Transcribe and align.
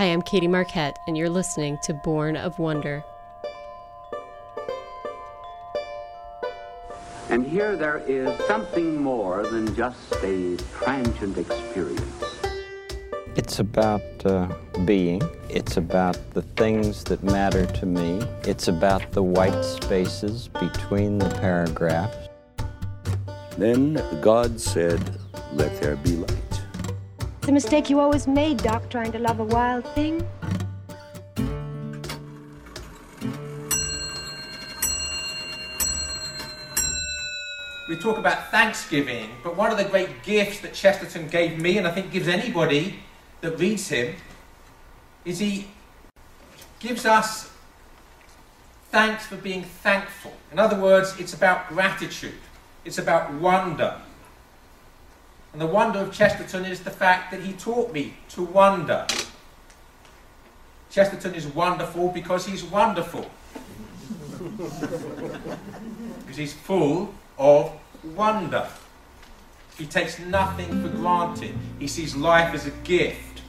Hi, 0.00 0.06
I'm 0.06 0.22
Katie 0.22 0.48
Marquette, 0.48 0.98
and 1.06 1.14
you're 1.14 1.28
listening 1.28 1.76
to 1.82 1.92
Born 1.92 2.34
of 2.34 2.58
Wonder. 2.58 3.04
And 7.28 7.46
here 7.46 7.76
there 7.76 7.98
is 8.06 8.34
something 8.46 8.96
more 8.96 9.42
than 9.42 9.74
just 9.74 10.10
a 10.22 10.56
transient 10.78 11.36
experience. 11.36 12.24
It's 13.36 13.58
about 13.58 14.00
uh, 14.24 14.48
being. 14.86 15.20
It's 15.50 15.76
about 15.76 16.16
the 16.30 16.40
things 16.56 17.04
that 17.04 17.22
matter 17.22 17.66
to 17.66 17.84
me. 17.84 18.22
It's 18.44 18.68
about 18.68 19.12
the 19.12 19.22
white 19.22 19.62
spaces 19.66 20.48
between 20.48 21.18
the 21.18 21.28
paragraphs. 21.28 22.16
Then 23.58 24.02
God 24.22 24.58
said, 24.58 25.18
Let 25.52 25.78
there 25.82 25.96
be 25.96 26.12
light. 26.12 26.49
A 27.50 27.52
mistake 27.52 27.90
you 27.90 27.98
always 27.98 28.28
made, 28.28 28.58
Doc, 28.58 28.88
trying 28.90 29.10
to 29.10 29.18
love 29.18 29.40
a 29.40 29.44
wild 29.44 29.84
thing. 29.92 30.24
We 37.88 37.96
talk 37.96 38.18
about 38.18 38.52
Thanksgiving, 38.52 39.30
but 39.42 39.56
one 39.56 39.72
of 39.72 39.78
the 39.78 39.84
great 39.84 40.22
gifts 40.22 40.60
that 40.60 40.74
Chesterton 40.74 41.26
gave 41.26 41.58
me, 41.58 41.76
and 41.76 41.88
I 41.88 41.90
think 41.90 42.12
gives 42.12 42.28
anybody 42.28 43.00
that 43.40 43.58
reads 43.58 43.88
him, 43.88 44.14
is 45.24 45.40
he 45.40 45.66
gives 46.78 47.04
us 47.04 47.50
thanks 48.92 49.26
for 49.26 49.34
being 49.34 49.64
thankful. 49.64 50.34
In 50.52 50.60
other 50.60 50.80
words, 50.80 51.16
it's 51.18 51.34
about 51.34 51.66
gratitude, 51.66 52.38
it's 52.84 52.98
about 52.98 53.32
wonder. 53.32 54.00
And 55.52 55.60
the 55.60 55.66
wonder 55.66 55.98
of 55.98 56.12
Chesterton 56.12 56.64
is 56.64 56.80
the 56.80 56.90
fact 56.90 57.32
that 57.32 57.42
he 57.42 57.52
taught 57.54 57.92
me 57.92 58.14
to 58.30 58.42
wonder. 58.42 59.06
Chesterton 60.90 61.34
is 61.34 61.46
wonderful 61.46 62.08
because 62.08 62.46
he's 62.46 62.62
wonderful. 62.62 63.28
because 66.20 66.36
he's 66.36 66.52
full 66.52 67.12
of 67.38 67.72
wonder. 68.14 68.68
He 69.76 69.86
takes 69.86 70.18
nothing 70.18 70.82
for 70.82 70.88
granted. 70.88 71.54
He 71.78 71.88
sees 71.88 72.14
life 72.14 72.54
as 72.54 72.66
a 72.66 72.70
gift. 72.84 73.40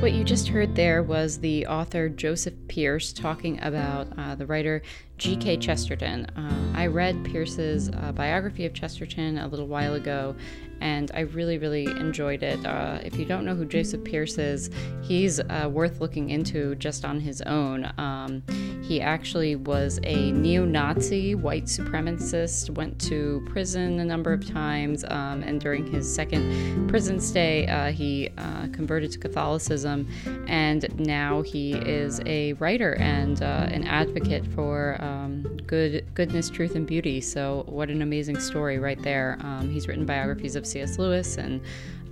What 0.00 0.12
you 0.12 0.22
just 0.22 0.48
heard 0.48 0.74
there 0.74 1.02
was 1.02 1.38
the 1.38 1.66
author 1.66 2.10
Joseph 2.10 2.52
Pearce 2.68 3.10
talking 3.10 3.58
about 3.62 4.08
uh, 4.18 4.34
the 4.34 4.44
writer 4.44 4.82
G.K. 5.18 5.58
Chesterton. 5.58 6.26
Uh, 6.36 6.72
I 6.74 6.86
read 6.86 7.24
Pearce's 7.24 7.88
uh, 7.88 8.12
biography 8.12 8.66
of 8.66 8.74
Chesterton 8.74 9.38
a 9.38 9.46
little 9.46 9.68
while 9.68 9.94
ago, 9.94 10.34
and 10.80 11.10
I 11.14 11.20
really, 11.20 11.56
really 11.56 11.84
enjoyed 11.84 12.42
it. 12.42 12.64
Uh, 12.66 12.98
if 13.02 13.16
you 13.16 13.24
don't 13.24 13.44
know 13.44 13.54
who 13.54 13.64
Joseph 13.64 14.02
Pierce 14.04 14.38
is, 14.38 14.70
he's 15.02 15.38
uh, 15.38 15.68
worth 15.72 16.00
looking 16.00 16.30
into 16.30 16.74
just 16.74 17.04
on 17.04 17.20
his 17.20 17.40
own. 17.42 17.90
Um, 17.96 18.42
he 18.82 19.00
actually 19.00 19.56
was 19.56 20.00
a 20.02 20.32
neo 20.32 20.64
Nazi 20.64 21.34
white 21.34 21.64
supremacist, 21.64 22.70
went 22.70 23.00
to 23.02 23.46
prison 23.50 24.00
a 24.00 24.04
number 24.04 24.32
of 24.32 24.46
times, 24.46 25.04
um, 25.04 25.42
and 25.42 25.60
during 25.60 25.86
his 25.86 26.12
second 26.12 26.88
prison 26.88 27.20
stay, 27.20 27.66
uh, 27.68 27.92
he 27.92 28.30
uh, 28.36 28.66
converted 28.72 29.12
to 29.12 29.18
Catholicism, 29.18 30.08
and 30.48 30.98
now 30.98 31.40
he 31.40 31.72
is 31.72 32.20
a 32.26 32.52
writer 32.54 32.94
and 32.96 33.40
an 33.42 33.84
advocate 33.84 34.44
for 34.48 34.98
um, 35.04 35.58
good 35.66 36.06
goodness, 36.14 36.48
truth, 36.48 36.74
and 36.74 36.86
beauty. 36.86 37.20
So, 37.20 37.64
what 37.66 37.90
an 37.90 38.00
amazing 38.00 38.40
story 38.40 38.78
right 38.78 39.00
there. 39.02 39.38
Um, 39.40 39.70
he's 39.70 39.86
written 39.86 40.06
biographies 40.06 40.56
of 40.56 40.66
C.S. 40.66 40.98
Lewis 40.98 41.36
and 41.36 41.60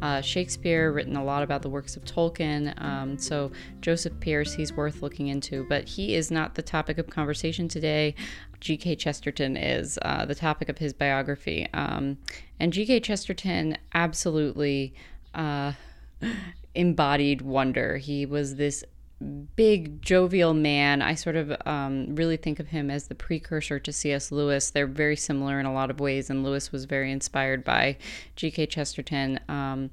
uh, 0.03 0.21
Shakespeare, 0.21 0.93
written 0.93 1.17
a 1.17 1.25
lot 1.25 1.43
about 1.43 1.63
the 1.63 1.71
works 1.71 1.97
of 1.97 2.05
Tolkien. 2.05 2.81
Um, 2.83 3.17
so, 3.17 3.51
Joseph 3.81 4.13
Pearce, 4.21 4.53
he's 4.53 4.73
worth 4.73 5.01
looking 5.01 5.29
into, 5.29 5.65
but 5.69 5.89
he 5.89 6.15
is 6.15 6.31
not 6.31 6.55
the 6.55 6.63
topic 6.63 6.99
of 6.99 7.09
conversation 7.09 7.69
today. 7.69 8.15
G.K. 8.61 8.97
Chesterton 8.97 9.57
is 9.57 9.99
uh, 10.03 10.27
the 10.27 10.35
topic 10.35 10.69
of 10.69 10.79
his 10.79 10.93
biography. 10.93 11.69
Um, 11.73 12.19
and 12.61 12.73
G.K. 12.73 13.01
Chesterton 13.01 13.79
absolutely 13.95 14.93
uh, 15.35 15.73
embodied 16.75 17.41
wonder. 17.43 17.97
He 17.97 18.27
was 18.27 18.57
this 18.57 18.85
big 19.23 20.03
jovial 20.03 20.55
man. 20.55 21.03
I 21.03 21.15
sort 21.15 21.37
of 21.37 21.55
um, 21.67 22.15
really 22.15 22.37
think 22.37 22.61
of 22.61 22.69
him 22.69 22.91
as 22.91 23.09
the 23.09 23.15
precursor 23.15 23.79
to 23.79 23.93
C.S. 23.93 24.33
Lewis. 24.33 24.71
They're 24.71 24.87
very 24.87 25.17
similar 25.17 25.61
in 25.61 25.67
a 25.67 25.73
lot 25.73 25.91
of 25.91 26.01
ways, 26.01 26.31
and 26.31 26.45
Lewis 26.45 26.73
was 26.73 26.85
very 26.85 27.11
inspired 27.11 27.65
by 27.65 27.97
G.K. 28.37 28.67
Chesterton. 28.67 29.41
Um, 29.49 29.91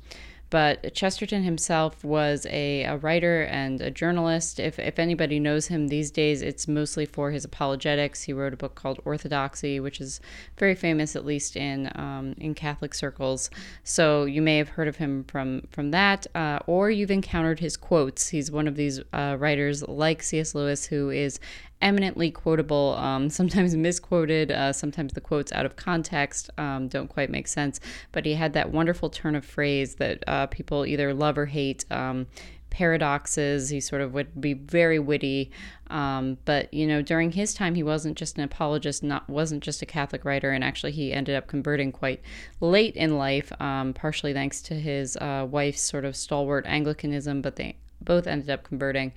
but 0.49 0.93
Chesterton 0.93 1.43
himself 1.43 2.03
was 2.03 2.47
a, 2.49 2.83
a 2.83 2.97
writer 2.97 3.43
and 3.43 3.81
a 3.81 3.91
journalist. 3.91 4.59
If, 4.59 4.79
if 4.79 4.97
anybody 4.97 5.39
knows 5.39 5.67
him 5.67 5.87
these 5.87 6.09
days, 6.09 6.41
it's 6.41 6.67
mostly 6.67 7.05
for 7.05 7.31
his 7.31 7.45
apologetics. 7.45 8.23
He 8.23 8.33
wrote 8.33 8.53
a 8.53 8.57
book 8.57 8.75
called 8.75 8.99
Orthodoxy, 9.05 9.79
which 9.79 10.01
is 10.01 10.19
very 10.57 10.75
famous, 10.75 11.15
at 11.15 11.25
least 11.25 11.55
in 11.55 11.91
um, 11.95 12.35
in 12.37 12.55
Catholic 12.55 12.93
circles. 12.93 13.49
So 13.83 14.25
you 14.25 14.41
may 14.41 14.57
have 14.57 14.69
heard 14.69 14.87
of 14.87 14.95
him 14.95 15.23
from 15.25 15.67
from 15.69 15.91
that, 15.91 16.25
uh, 16.33 16.59
or 16.65 16.89
you've 16.89 17.11
encountered 17.11 17.59
his 17.59 17.77
quotes. 17.77 18.29
He's 18.29 18.51
one 18.51 18.67
of 18.67 18.75
these 18.75 19.01
uh, 19.13 19.37
writers 19.39 19.87
like 19.87 20.23
C.S. 20.23 20.55
Lewis 20.55 20.85
who 20.85 21.09
is 21.09 21.39
eminently 21.81 22.31
quotable, 22.31 22.95
um, 22.97 23.29
sometimes 23.39 23.75
misquoted, 23.75 24.51
uh, 24.51 24.73
sometimes 24.73 25.13
the 25.13 25.21
quotes 25.21 25.51
out 25.51 25.65
of 25.65 25.75
context 25.75 26.49
um, 26.57 26.87
don't 26.87 27.07
quite 27.07 27.29
make 27.29 27.47
sense. 27.47 27.79
But 28.11 28.25
he 28.25 28.33
had 28.33 28.53
that 28.53 28.71
wonderful 28.71 29.09
turn 29.09 29.35
of 29.35 29.45
phrase 29.45 29.95
that 29.95 30.23
uh, 30.27 30.47
people 30.47 30.85
either 30.85 31.13
love 31.13 31.37
or 31.37 31.45
hate. 31.47 31.85
Um, 31.91 32.27
paradoxes. 32.69 33.69
He 33.69 33.79
sort 33.79 34.01
of 34.01 34.13
would 34.13 34.39
be 34.39 34.53
very 34.53 34.99
witty, 34.99 35.51
um, 35.89 36.37
but 36.45 36.73
you 36.73 36.85
know, 36.87 37.01
during 37.01 37.31
his 37.31 37.53
time, 37.53 37.75
he 37.75 37.83
wasn't 37.83 38.17
just 38.17 38.37
an 38.37 38.43
apologist, 38.43 39.03
not 39.03 39.29
wasn't 39.29 39.63
just 39.63 39.81
a 39.81 39.85
Catholic 39.85 40.25
writer, 40.25 40.51
and 40.51 40.63
actually, 40.63 40.91
he 40.91 41.11
ended 41.11 41.35
up 41.35 41.47
converting 41.47 41.91
quite 41.91 42.21
late 42.59 42.95
in 42.95 43.17
life, 43.17 43.51
um, 43.59 43.93
partially 43.93 44.33
thanks 44.33 44.61
to 44.63 44.75
his 44.75 45.17
uh, 45.17 45.47
wife's 45.49 45.81
sort 45.81 46.05
of 46.05 46.15
stalwart 46.15 46.65
Anglicanism. 46.67 47.41
But 47.41 47.55
they 47.55 47.75
both 48.01 48.27
ended 48.27 48.49
up 48.49 48.63
converting. 48.63 49.13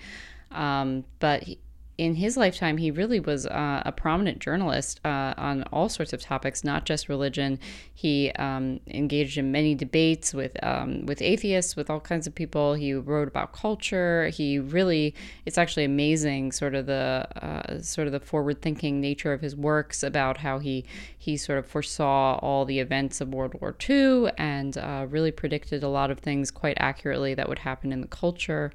Um, 0.50 1.04
but 1.18 1.44
he, 1.44 1.58
in 2.04 2.16
his 2.16 2.36
lifetime, 2.36 2.78
he 2.78 2.90
really 2.90 3.20
was 3.20 3.46
uh, 3.46 3.82
a 3.86 3.92
prominent 3.92 4.40
journalist 4.40 5.00
uh, 5.04 5.34
on 5.36 5.62
all 5.72 5.88
sorts 5.88 6.12
of 6.12 6.20
topics, 6.20 6.64
not 6.64 6.84
just 6.84 7.08
religion. 7.08 7.60
He 7.94 8.32
um, 8.32 8.80
engaged 8.88 9.38
in 9.38 9.52
many 9.52 9.76
debates 9.76 10.34
with 10.34 10.56
um, 10.64 11.06
with 11.06 11.22
atheists, 11.22 11.76
with 11.76 11.88
all 11.88 12.00
kinds 12.00 12.26
of 12.26 12.34
people. 12.34 12.74
He 12.74 12.92
wrote 12.92 13.28
about 13.28 13.52
culture. 13.52 14.28
He 14.28 14.58
really, 14.58 15.14
it's 15.46 15.58
actually 15.58 15.84
amazing, 15.84 16.50
sort 16.50 16.74
of 16.74 16.86
the 16.86 17.28
uh, 17.40 17.80
sort 17.80 18.08
of 18.08 18.12
the 18.12 18.20
forward 18.20 18.60
thinking 18.60 19.00
nature 19.00 19.32
of 19.32 19.40
his 19.40 19.54
works 19.54 20.02
about 20.02 20.38
how 20.38 20.58
he 20.58 20.84
he 21.16 21.36
sort 21.36 21.58
of 21.58 21.66
foresaw 21.66 22.38
all 22.42 22.64
the 22.64 22.80
events 22.80 23.20
of 23.20 23.28
World 23.28 23.54
War 23.60 23.76
II 23.88 24.28
and 24.36 24.76
uh, 24.76 25.06
really 25.08 25.30
predicted 25.30 25.84
a 25.84 25.88
lot 25.88 26.10
of 26.10 26.19
things 26.19 26.50
quite 26.50 26.76
accurately 26.80 27.34
that 27.34 27.48
would 27.48 27.60
happen 27.60 27.92
in 27.92 28.00
the 28.00 28.08
culture. 28.08 28.72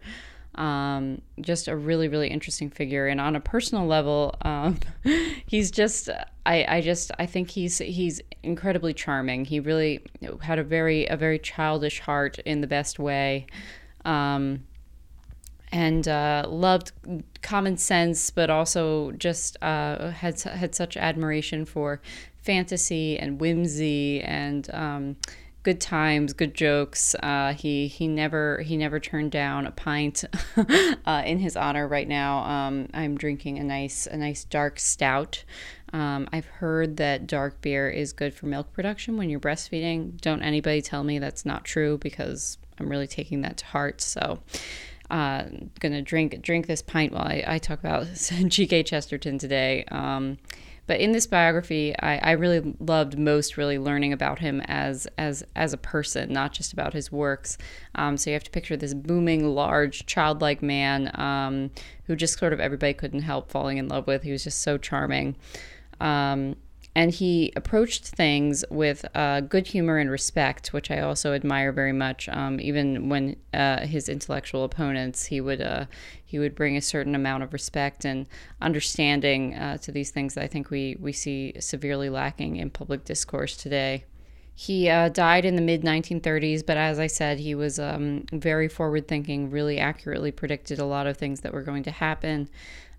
Um, 0.57 1.21
just 1.39 1.67
a 1.67 1.75
really, 1.75 2.07
really 2.07 2.29
interesting 2.29 2.69
figure. 2.69 3.07
And 3.07 3.21
on 3.21 3.35
a 3.35 3.39
personal 3.39 3.85
level, 3.85 4.35
um, 4.41 4.79
he's 5.45 5.69
just, 5.69 6.09
I, 6.45 6.65
I 6.67 6.81
just, 6.81 7.11
I 7.19 7.25
think 7.25 7.51
he's, 7.51 7.77
he's 7.77 8.21
incredibly 8.43 8.93
charming. 8.93 9.45
He 9.45 9.59
really 9.59 10.03
had 10.41 10.57
a 10.59 10.63
very, 10.63 11.05
a 11.05 11.15
very 11.15 11.37
childish 11.37 11.99
heart 11.99 12.39
in 12.39 12.61
the 12.61 12.67
best 12.67 12.97
way. 12.97 13.45
Um, 14.03 14.63
and 15.71 16.07
uh, 16.07 16.45
loved 16.47 16.91
common 17.41 17.77
sense, 17.77 18.29
but 18.29 18.49
also 18.49 19.11
just 19.11 19.57
uh, 19.61 20.11
had 20.11 20.39
had 20.41 20.73
such 20.73 20.95
admiration 20.95 21.65
for 21.65 22.01
fantasy 22.41 23.19
and 23.19 23.39
whimsy 23.41 24.21
and 24.21 24.69
um, 24.73 25.17
good 25.67 25.81
times, 25.81 26.31
good 26.31 26.53
jokes. 26.53 27.13
Uh, 27.21 27.51
he 27.51 27.87
he 27.87 28.07
never 28.07 28.61
he 28.61 28.77
never 28.77 29.01
turned 29.01 29.31
down 29.31 29.67
a 29.67 29.71
pint 29.71 30.23
uh, 31.05 31.23
in 31.25 31.39
his 31.39 31.57
honor. 31.57 31.85
Right 31.85 32.07
now, 32.07 32.37
um, 32.45 32.87
I'm 32.93 33.17
drinking 33.17 33.59
a 33.59 33.65
nice 33.65 34.07
a 34.07 34.15
nice 34.15 34.45
dark 34.45 34.79
stout. 34.79 35.43
Um, 35.91 36.29
I've 36.31 36.45
heard 36.45 36.95
that 36.97 37.27
dark 37.27 37.59
beer 37.59 37.89
is 37.89 38.13
good 38.13 38.33
for 38.33 38.45
milk 38.45 38.71
production 38.71 39.17
when 39.17 39.29
you're 39.29 39.41
breastfeeding. 39.41 40.21
Don't 40.21 40.41
anybody 40.41 40.81
tell 40.81 41.03
me 41.03 41.19
that's 41.19 41.45
not 41.45 41.65
true 41.65 41.97
because 41.97 42.57
I'm 42.79 42.87
really 42.87 43.07
taking 43.07 43.41
that 43.41 43.57
to 43.57 43.65
heart. 43.65 43.99
So. 43.99 44.39
Uh, 45.09 45.45
gonna 45.79 46.01
drink 46.01 46.41
drink 46.41 46.67
this 46.67 46.81
pint 46.81 47.13
while 47.13 47.23
I, 47.23 47.41
I 47.47 47.57
talk 47.59 47.79
about 47.79 48.07
G.K. 48.47 48.83
Chesterton 48.83 49.37
today. 49.37 49.85
Um, 49.89 50.37
but 50.87 50.99
in 50.99 51.11
this 51.11 51.27
biography, 51.27 51.93
I, 51.99 52.17
I 52.17 52.31
really 52.31 52.75
loved 52.79 53.19
most 53.19 53.57
really 53.57 53.77
learning 53.77 54.13
about 54.13 54.39
him 54.39 54.61
as 54.61 55.07
as 55.17 55.43
as 55.55 55.73
a 55.73 55.77
person, 55.77 56.31
not 56.31 56.53
just 56.53 56.73
about 56.73 56.93
his 56.93 57.11
works. 57.11 57.57
Um, 57.95 58.17
so 58.17 58.29
you 58.29 58.33
have 58.33 58.43
to 58.45 58.51
picture 58.51 58.77
this 58.77 58.93
booming, 58.93 59.45
large, 59.45 60.05
childlike 60.05 60.61
man 60.61 61.11
um, 61.19 61.71
who 62.05 62.15
just 62.15 62.39
sort 62.39 62.53
of 62.53 62.59
everybody 62.59 62.93
couldn't 62.93 63.21
help 63.21 63.51
falling 63.51 63.77
in 63.77 63.87
love 63.89 64.07
with. 64.07 64.23
He 64.23 64.31
was 64.31 64.43
just 64.43 64.61
so 64.61 64.77
charming. 64.77 65.35
Um, 65.99 66.55
and 66.97 67.11
he 67.11 67.53
approached 67.55 68.05
things 68.07 68.65
with 68.71 69.05
uh, 69.13 69.41
good 69.41 69.67
humor 69.67 69.99
and 69.99 70.09
respect, 70.09 70.73
which 70.73 70.89
I 70.89 70.99
also 71.01 71.35
admire 71.35 71.71
very 71.71 71.93
much. 71.93 72.27
Um, 72.27 72.59
even 72.59 73.07
when 73.07 73.35
uh, 73.53 73.85
his 73.85 74.09
intellectual 74.09 74.63
opponents, 74.63 75.27
he 75.27 75.39
would 75.39 75.61
uh, 75.61 75.85
he 76.25 76.39
would 76.39 76.55
bring 76.55 76.75
a 76.75 76.81
certain 76.81 77.13
amount 77.13 77.43
of 77.43 77.53
respect 77.53 78.03
and 78.03 78.25
understanding 78.61 79.53
uh, 79.53 79.77
to 79.77 79.91
these 79.91 80.09
things 80.09 80.33
that 80.33 80.43
I 80.43 80.47
think 80.47 80.71
we 80.71 80.97
we 80.99 81.13
see 81.13 81.53
severely 81.59 82.09
lacking 82.09 82.55
in 82.55 82.71
public 82.71 83.05
discourse 83.05 83.55
today. 83.55 84.05
He 84.55 84.89
uh, 84.89 85.09
died 85.09 85.45
in 85.45 85.55
the 85.55 85.61
mid 85.61 85.83
1930s, 85.83 86.65
but 86.65 86.77
as 86.77 86.97
I 86.97 87.05
said, 87.05 87.37
he 87.37 87.53
was 87.53 87.77
um, 87.77 88.25
very 88.33 88.67
forward 88.67 89.07
thinking, 89.07 89.51
really 89.51 89.77
accurately 89.77 90.31
predicted 90.31 90.79
a 90.79 90.85
lot 90.85 91.05
of 91.05 91.15
things 91.15 91.41
that 91.41 91.53
were 91.53 91.61
going 91.61 91.83
to 91.83 91.91
happen 91.91 92.49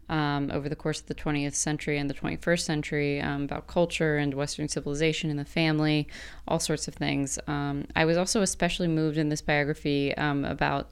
um, 0.08 0.50
over 0.52 0.68
the 0.68 0.76
course 0.76 1.00
of 1.00 1.06
the 1.06 1.14
20th 1.14 1.54
century 1.54 1.98
and 1.98 2.08
the 2.08 2.14
21st 2.14 2.60
century 2.60 3.20
um, 3.20 3.44
about 3.44 3.66
culture 3.66 4.16
and 4.16 4.34
Western 4.34 4.68
civilization 4.68 5.30
and 5.30 5.38
the 5.38 5.44
family, 5.44 6.08
all 6.46 6.58
sorts 6.58 6.88
of 6.88 6.94
things. 6.94 7.38
Um, 7.46 7.86
I 7.94 8.04
was 8.04 8.16
also 8.16 8.42
especially 8.42 8.88
moved 8.88 9.18
in 9.18 9.28
this 9.28 9.42
biography 9.42 10.16
um, 10.16 10.44
about 10.44 10.90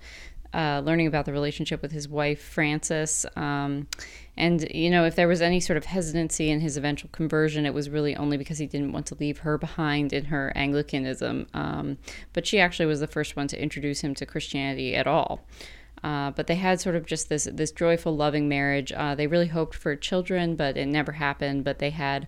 uh, 0.55 0.81
learning 0.85 1.07
about 1.07 1.27
the 1.27 1.33
relationship 1.33 1.83
with 1.83 1.93
his 1.93 2.09
wife, 2.09 2.41
Frances. 2.41 3.27
Um, 3.37 3.89
and, 4.39 4.67
you 4.73 4.91
know, 4.91 5.05
if 5.05 5.15
there 5.15 5.29
was 5.29 5.43
any 5.43 5.61
sort 5.61 5.77
of 5.77 5.85
hesitancy 5.85 6.51
in 6.51 6.61
his 6.61 6.77
eventual 6.77 7.11
conversion, 7.11 7.67
it 7.67 7.75
was 7.75 7.91
really 7.91 8.17
only 8.17 8.37
because 8.37 8.59
he 8.59 8.67
didn't 8.67 8.93
want 8.93 9.07
to 9.07 9.17
leave 9.19 9.39
her 9.39 9.59
behind 9.59 10.13
in 10.13 10.27
her 10.27 10.53
Anglicanism. 10.55 11.47
Um, 11.53 11.99
but 12.33 12.47
she 12.47 12.59
actually 12.59 12.87
was 12.87 13.01
the 13.01 13.07
first 13.07 13.37
one 13.37 13.49
to 13.49 13.63
introduce 13.63 14.01
him 14.01 14.15
to 14.15 14.25
Christianity 14.25 14.95
at 14.95 15.07
all. 15.07 15.45
Uh, 16.05 16.31
but 16.31 16.47
they 16.47 16.55
had 16.57 16.81
sort 16.81 16.97
of 16.97 17.07
just 17.07 17.29
this 17.29 17.49
this 17.53 17.73
joyful, 17.73 18.15
loving 18.15 18.49
marriage. 18.49 18.93
Uh, 18.93 19.15
they 19.15 19.27
really 19.27 19.49
hoped 19.49 19.75
for 19.75 19.97
children, 19.97 20.57
but 20.57 20.77
it 20.77 20.87
never 20.87 21.13
happened. 21.13 21.65
But 21.65 21.79
they 21.79 21.91
had 21.91 22.27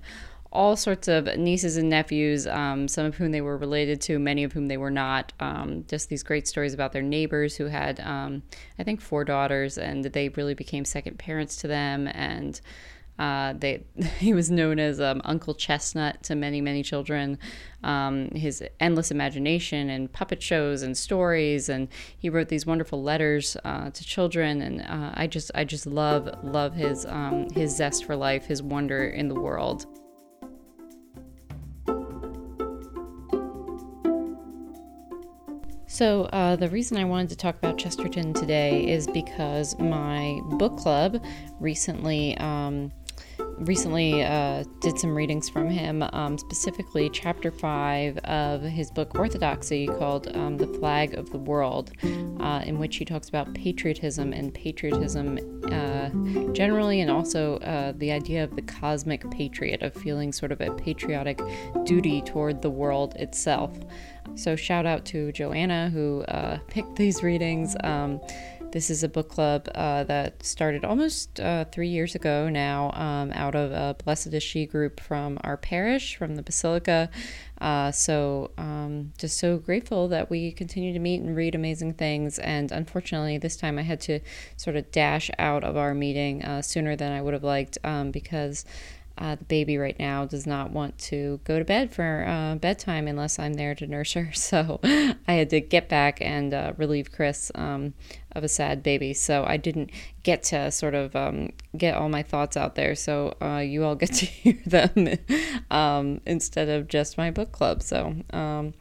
all 0.50 0.76
sorts 0.76 1.09
of 1.09 1.26
nieces 1.37 1.76
and 1.76 1.91
nephews, 1.91 2.47
um, 2.47 2.88
some 2.88 3.05
of 3.05 3.17
whom 3.17 3.32
they 3.32 3.41
were 3.41 3.56
related 3.56 4.00
to, 4.00 4.19
many 4.19 4.44
of 4.44 4.53
whom 4.53 4.67
they 4.67 4.79
were 4.79 4.91
not. 4.91 5.32
Um, 5.41 5.85
just 5.88 6.09
these 6.09 6.23
great 6.23 6.49
stories 6.49 6.73
about 6.73 6.93
their 6.93 7.03
neighbors 7.03 7.56
who 7.56 7.67
had, 7.67 8.00
um, 8.00 8.43
I 8.79 8.82
think, 8.82 9.00
four 9.00 9.25
daughters, 9.25 9.76
and 9.76 10.05
they 10.05 10.31
really 10.31 10.55
became 10.55 10.85
second 10.85 11.19
parents 11.19 11.56
to 11.56 11.69
them. 11.69 12.09
And 12.09 12.61
uh, 13.19 13.55
they, 13.55 13.85
he 14.19 14.32
was 14.32 14.50
known 14.50 14.79
as 14.79 15.00
um, 15.00 15.20
Uncle 15.25 15.55
Chestnut 15.55 16.23
to 16.25 16.35
many, 16.35 16.61
many 16.61 16.82
children. 16.82 17.38
Um, 17.85 18.31
his 18.31 18.62
endless 18.81 19.11
imagination 19.11 19.91
and 19.91 20.12
puppet 20.12 20.43
shows 20.43 20.82
and 20.82 20.97
stories, 20.97 21.69
and 21.69 21.88
he 22.19 22.29
wrote 22.29 22.49
these 22.49 22.67
wonderful 22.67 23.03
letters 23.03 23.56
uh, 23.65 23.91
to 23.91 24.05
children. 24.05 24.62
And 24.62 24.81
uh, 24.82 25.12
I 25.15 25.26
just, 25.26 25.50
I 25.55 25.65
just 25.65 25.87
love, 25.87 26.29
love 26.43 26.75
his, 26.75 27.06
um, 27.06 27.49
his 27.50 27.76
zest 27.76 28.05
for 28.05 28.17
life, 28.17 28.47
his 28.47 28.62
wonder 28.62 29.05
in 29.05 29.29
the 29.29 29.38
world. 29.38 29.87
So, 35.91 36.25
uh, 36.26 36.55
the 36.55 36.69
reason 36.69 36.97
I 36.97 37.05
wanted 37.05 37.31
to 37.31 37.37
talk 37.37 37.56
about 37.56 37.79
Chesterton 37.79 38.32
today 38.32 38.88
is 38.88 39.09
because 39.09 39.76
my 39.81 40.38
book 40.50 40.76
club 40.76 41.20
recently 41.59 42.37
um, 42.38 42.93
recently 43.60 44.22
uh, 44.22 44.64
did 44.81 44.99
some 44.99 45.14
readings 45.14 45.49
from 45.49 45.69
him, 45.69 46.02
um, 46.12 46.38
specifically 46.38 47.10
chapter 47.10 47.50
five 47.50 48.19
of 48.19 48.62
his 48.62 48.90
book 48.90 49.14
Orthodoxy, 49.19 49.87
called 49.87 50.34
um, 50.37 50.56
"The 50.56 50.66
Flag 50.66 51.14
of 51.14 51.31
the 51.31 51.38
World," 51.38 51.93
uh, 52.40 52.62
in 52.64 52.78
which 52.78 52.96
he 52.96 53.05
talks 53.05 53.28
about 53.28 53.52
patriotism 53.55 54.32
and 54.32 54.52
patriotism 54.55 55.38
uh, 55.70 56.08
generally, 56.52 57.00
and 57.00 57.10
also 57.10 57.56
uh, 57.58 57.93
the 57.96 58.12
idea 58.12 58.44
of 58.44 58.55
the 58.56 58.62
cosmic 58.62 59.28
patriot, 59.31 59.82
of 59.82 59.94
feeling 59.94 60.32
sort 60.32 60.52
of 60.52 60.60
a 60.60 60.70
patriotic 60.72 61.40
duty 61.84 62.22
toward 62.22 62.62
the 62.62 62.70
world 62.70 63.14
itself. 63.16 63.78
So, 64.34 64.56
shout 64.56 64.87
out 64.87 65.05
to 65.06 65.32
Joanna 65.32 65.90
who 65.90 66.22
uh, 66.22 66.58
picked 66.69 66.96
these 66.96 67.22
readings. 67.22 67.76
Um, 67.82 68.20
this 68.73 68.91
is 68.91 69.03
a 69.03 69.09
book 69.09 69.29
club 69.29 69.69
uh, 69.75 70.05
that 70.05 70.44
started 70.44 70.85
almost 70.85 71.41
uh, 71.41 71.65
three 71.73 71.88
years 71.88 72.15
ago 72.15 72.49
now 72.49 72.91
um, 72.93 73.32
out 73.32 73.55
of 73.55 73.73
a 73.73 73.97
Blessed 74.05 74.29
is 74.29 74.43
She 74.43 74.67
group 74.67 75.00
from 75.00 75.38
our 75.43 75.56
parish, 75.56 76.17
from 76.17 76.37
the 76.37 76.43
Basilica. 76.43 77.09
Uh, 77.61 77.91
so, 77.91 78.50
um, 78.59 79.12
just 79.19 79.38
so 79.38 79.56
grateful 79.56 80.09
that 80.09 80.31
we 80.31 80.53
continue 80.53 80.93
to 80.93 80.99
meet 80.99 81.20
and 81.20 81.35
read 81.35 81.55
amazing 81.55 81.94
things. 81.94 82.38
And 82.38 82.70
unfortunately, 82.70 83.38
this 83.38 83.56
time 83.56 83.79
I 83.79 83.82
had 83.82 84.00
to 84.03 84.20
sort 84.56 84.76
of 84.76 84.91
dash 84.93 85.31
out 85.38 85.65
of 85.65 85.76
our 85.76 85.94
meeting 85.94 86.44
uh, 86.44 86.62
sooner 86.62 86.94
than 86.94 87.12
I 87.12 87.23
would 87.23 87.35
have 87.35 87.44
liked 87.44 87.79
um, 87.85 88.11
because 88.11 88.65
uh, 89.19 89.35
the 89.35 89.44
baby 89.44 89.76
right 89.76 89.99
now 89.99 90.25
does 90.25 90.47
not 90.47 90.70
want 90.70 90.97
to 90.97 91.41
go 91.44 91.59
to 91.59 91.65
bed 91.65 91.93
for 91.93 92.25
uh, 92.26 92.55
bedtime 92.55 93.09
unless 93.09 93.38
I'm 93.38 93.55
there 93.55 93.75
to 93.75 93.87
nurse 93.87 94.12
her. 94.15 94.31
So 94.38 94.81
I 95.26 95.32
had 95.32 95.50
to 95.50 95.61
get 95.61 95.88
back 95.88 96.23
and 96.23 96.55
uh, 96.55 96.73
relieve 96.76 97.12
Chris 97.12 97.50
um, 97.55 97.93
of 98.38 98.44
a 98.44 98.49
sad 98.49 98.82
baby. 98.82 99.12
So 99.12 99.44
I 99.46 99.58
didn't 99.58 99.90
get 100.23 100.43
to 100.44 100.70
sort 100.70 100.94
of 100.94 101.14
um, 101.14 101.50
get 101.76 101.94
all 101.94 102.08
my 102.08 102.23
thoughts 102.23 102.56
out 102.56 102.75
there. 102.75 102.94
So 102.94 103.37
uh, 103.43 103.58
you 103.58 103.85
all 103.85 103.94
get 103.94 104.12
to 104.14 104.26
hear 104.26 104.58
them 104.64 105.19
um, 105.70 106.20
instead 106.25 106.69
of 106.69 106.88
just 106.88 107.19
my 107.19 107.31
book 107.31 107.52
club. 107.52 107.82
So. 107.82 108.14
Um, 108.31 108.75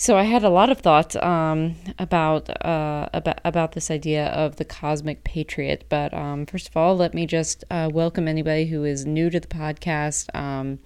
so 0.00 0.16
I 0.16 0.22
had 0.22 0.44
a 0.44 0.48
lot 0.48 0.70
of 0.70 0.78
thoughts 0.78 1.16
um, 1.16 1.74
about 1.98 2.48
uh, 2.64 3.08
about 3.12 3.40
about 3.44 3.72
this 3.72 3.90
idea 3.90 4.26
of 4.26 4.54
the 4.54 4.64
cosmic 4.64 5.24
patriot. 5.24 5.86
But 5.88 6.14
um, 6.14 6.46
first 6.46 6.68
of 6.68 6.76
all, 6.76 6.96
let 6.96 7.14
me 7.14 7.26
just 7.26 7.64
uh, 7.68 7.90
welcome 7.92 8.28
anybody 8.28 8.66
who 8.66 8.84
is 8.84 9.04
new 9.04 9.28
to 9.28 9.40
the 9.40 9.48
podcast. 9.48 10.32
Um, 10.36 10.78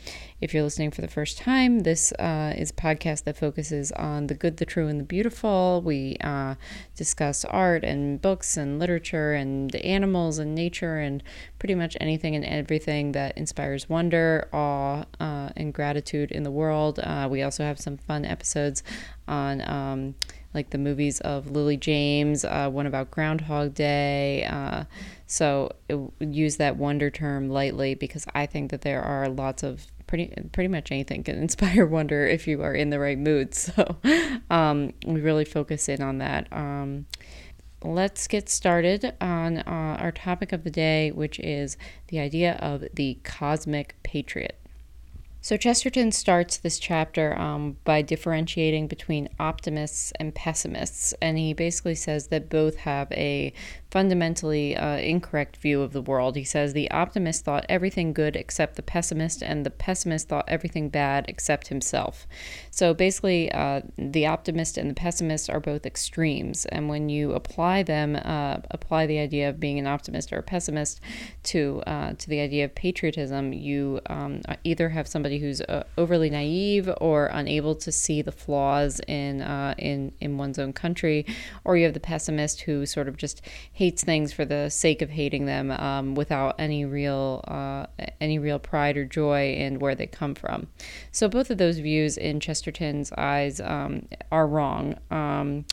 if 0.43 0.53
you're 0.53 0.65
listening 0.65 0.91
for 0.91 1.03
the 1.03 1.09
first 1.09 1.39
time, 1.39 1.81
this 1.81 2.12
uh, 2.15 2.53
is 2.56 2.71
a 2.71 2.75
podcast 2.75 3.23
that 3.25 3.37
focuses 3.37 3.93
on 3.93 4.27
the 4.27 4.35
good, 4.35 4.56
the 4.56 4.67
true, 4.67 4.89
and 4.89 4.99
the 4.99 5.05
beautiful. 5.05 5.81
We 5.85 6.17
uh, 6.21 6.56
discuss 6.97 7.44
art 7.44 7.85
and 7.85 8.21
books 8.21 8.56
and 8.56 8.81
literature 8.81 9.35
and 9.35 9.75
animals 9.77 10.39
and 10.39 10.53
nature 10.53 10.99
and 10.99 11.23
pretty 11.61 11.77
much 11.77 11.97
anything 12.00 12.35
and 12.35 12.44
everything 12.44 13.12
that 13.12 13.39
inspires 13.39 13.89
wonder, 13.89 14.49
awe, 14.53 15.05
uh, 15.21 15.50
and 15.56 15.73
gratitude 15.73 16.33
in 16.33 16.43
the 16.43 16.50
world. 16.50 16.99
Uh, 16.99 17.29
we 17.31 17.43
also 17.43 17.62
have 17.62 17.79
some 17.79 17.97
fun 17.97 18.25
episodes 18.25 18.83
on. 19.29 19.61
Um, 19.71 20.15
like 20.54 20.70
the 20.70 20.78
movies 20.78 21.20
of 21.20 21.50
Lily 21.50 21.76
James, 21.76 22.44
uh, 22.44 22.69
one 22.69 22.87
about 22.87 23.10
Groundhog 23.10 23.75
Day. 23.75 24.44
Uh, 24.44 24.84
so 25.26 25.72
it, 25.88 25.99
use 26.20 26.56
that 26.56 26.76
wonder 26.76 27.10
term 27.10 27.49
lightly 27.49 27.94
because 27.94 28.26
I 28.34 28.46
think 28.46 28.70
that 28.70 28.82
there 28.82 29.02
are 29.02 29.28
lots 29.28 29.62
of 29.62 29.87
pretty 30.06 30.34
pretty 30.52 30.69
much 30.69 30.93
anything 30.93 31.22
can 31.22 31.37
inspire 31.43 31.87
wonder 31.87 32.26
if 32.26 32.46
you 32.46 32.62
are 32.62 32.75
in 32.75 32.90
the 32.90 32.99
right 32.99 33.19
mood. 33.19 33.54
So 33.62 33.96
um, 34.50 34.93
we 35.06 35.20
really 35.20 35.44
focus 35.44 35.88
in 35.88 36.03
on 36.03 36.19
that. 36.19 36.48
Um, 36.53 37.06
let's 37.82 38.27
get 38.29 38.48
started 38.48 39.15
on 39.20 39.58
uh, 39.58 39.96
our 39.98 40.12
topic 40.12 40.53
of 40.53 40.65
the 40.65 40.70
day, 40.70 41.10
which 41.10 41.38
is 41.41 41.77
the 42.08 42.19
idea 42.19 42.55
of 42.56 42.84
the 42.94 43.19
cosmic 43.24 43.96
patriot. 44.03 44.61
So 45.44 45.56
Chesterton 45.56 46.13
starts 46.13 46.56
this 46.56 46.79
chapter 46.79 47.37
um, 47.37 47.77
by 47.82 48.01
differentiating 48.01 48.87
between 48.87 49.29
optimists 49.41 50.13
and 50.20 50.32
pessimists, 50.32 51.15
and 51.20 51.37
he 51.37 51.53
basically 51.53 51.96
says 51.96 52.29
that 52.29 52.49
both 52.49 52.77
have 52.77 53.11
a 53.11 53.53
fundamentally 53.93 54.75
uh, 54.75 54.96
incorrect 54.96 55.58
view 55.58 55.82
of 55.82 55.93
the 55.93 56.01
world. 56.01 56.34
He 56.34 56.44
says 56.44 56.72
the 56.72 56.91
optimist 56.91 57.44
thought 57.44 57.67
everything 57.69 58.15
good 58.15 58.37
except 58.37 58.77
the 58.77 58.82
pessimist, 58.82 59.43
and 59.43 59.67
the 59.67 59.70
pessimist 59.70 60.31
thought 60.31 60.46
everything 60.49 60.89
bad 60.89 61.27
except 61.29 61.69
himself. 61.69 62.27
So 62.70 62.94
basically, 62.94 63.53
uh, 63.53 63.82
the 63.99 64.25
optimist 64.27 64.79
and 64.79 64.89
the 64.89 64.94
pessimist 64.94 65.51
are 65.51 65.61
both 65.61 65.84
extremes, 65.84 66.65
and 66.67 66.89
when 66.89 67.11
you 67.11 67.32
apply 67.32 67.82
them, 67.82 68.17
uh, 68.17 68.61
apply 68.70 69.05
the 69.05 69.19
idea 69.19 69.51
of 69.51 69.61
being 69.61 69.79
an 69.79 69.87
optimist 69.87 70.32
or 70.32 70.39
a 70.39 70.43
pessimist 70.43 71.03
to 71.43 71.82
uh, 71.87 72.15
to 72.15 72.29
the 72.31 72.41
idea 72.41 72.65
of 72.65 72.75
patriotism, 72.75 73.53
you 73.53 74.01
um, 74.06 74.41
either 74.65 74.89
have 74.89 75.06
somebody 75.06 75.39
who's 75.39 75.61
uh, 75.61 75.84
overly 75.99 76.31
naive 76.31 76.89
or 76.99 77.27
unable 77.27 77.75
to 77.75 77.93
see 77.93 78.22
the 78.22 78.32
flaws 78.32 79.03
in 79.06 79.43
uh, 79.43 79.75
in 79.77 80.13
in 80.22 80.39
one's 80.39 80.58
own 80.58 80.72
country, 80.72 81.27
or 81.65 81.77
you 81.77 81.84
have 81.84 81.93
the 81.93 82.01
pessimist 82.01 82.63
who 82.63 82.87
sort 82.87 83.06
of 83.06 83.19
just 83.19 83.43
hates 83.82 84.05
things 84.05 84.32
for 84.32 84.44
the 84.44 84.70
sake 84.70 85.03
of 85.03 85.10
hating 85.10 85.44
them 85.46 85.72
um, 85.72 86.15
without 86.15 86.55
any 86.56 86.84
real 86.84 87.43
uh, 87.48 87.84
any 88.20 88.39
real 88.39 88.60
pride 88.60 88.96
or 88.96 89.05
joy 89.05 89.55
in 89.55 89.81
where 89.81 89.96
they 89.96 90.06
come 90.06 90.36
from. 90.36 90.69
So 91.10 91.29
both 91.29 91.51
of 91.51 91.58
those 91.58 91.79
views 91.81 92.17
in 92.17 92.39
Chesterton's 92.39 93.10
eyes 93.19 93.60
um, 93.60 94.06
are 94.31 94.46
wrong, 94.46 94.94
um, 95.10 95.65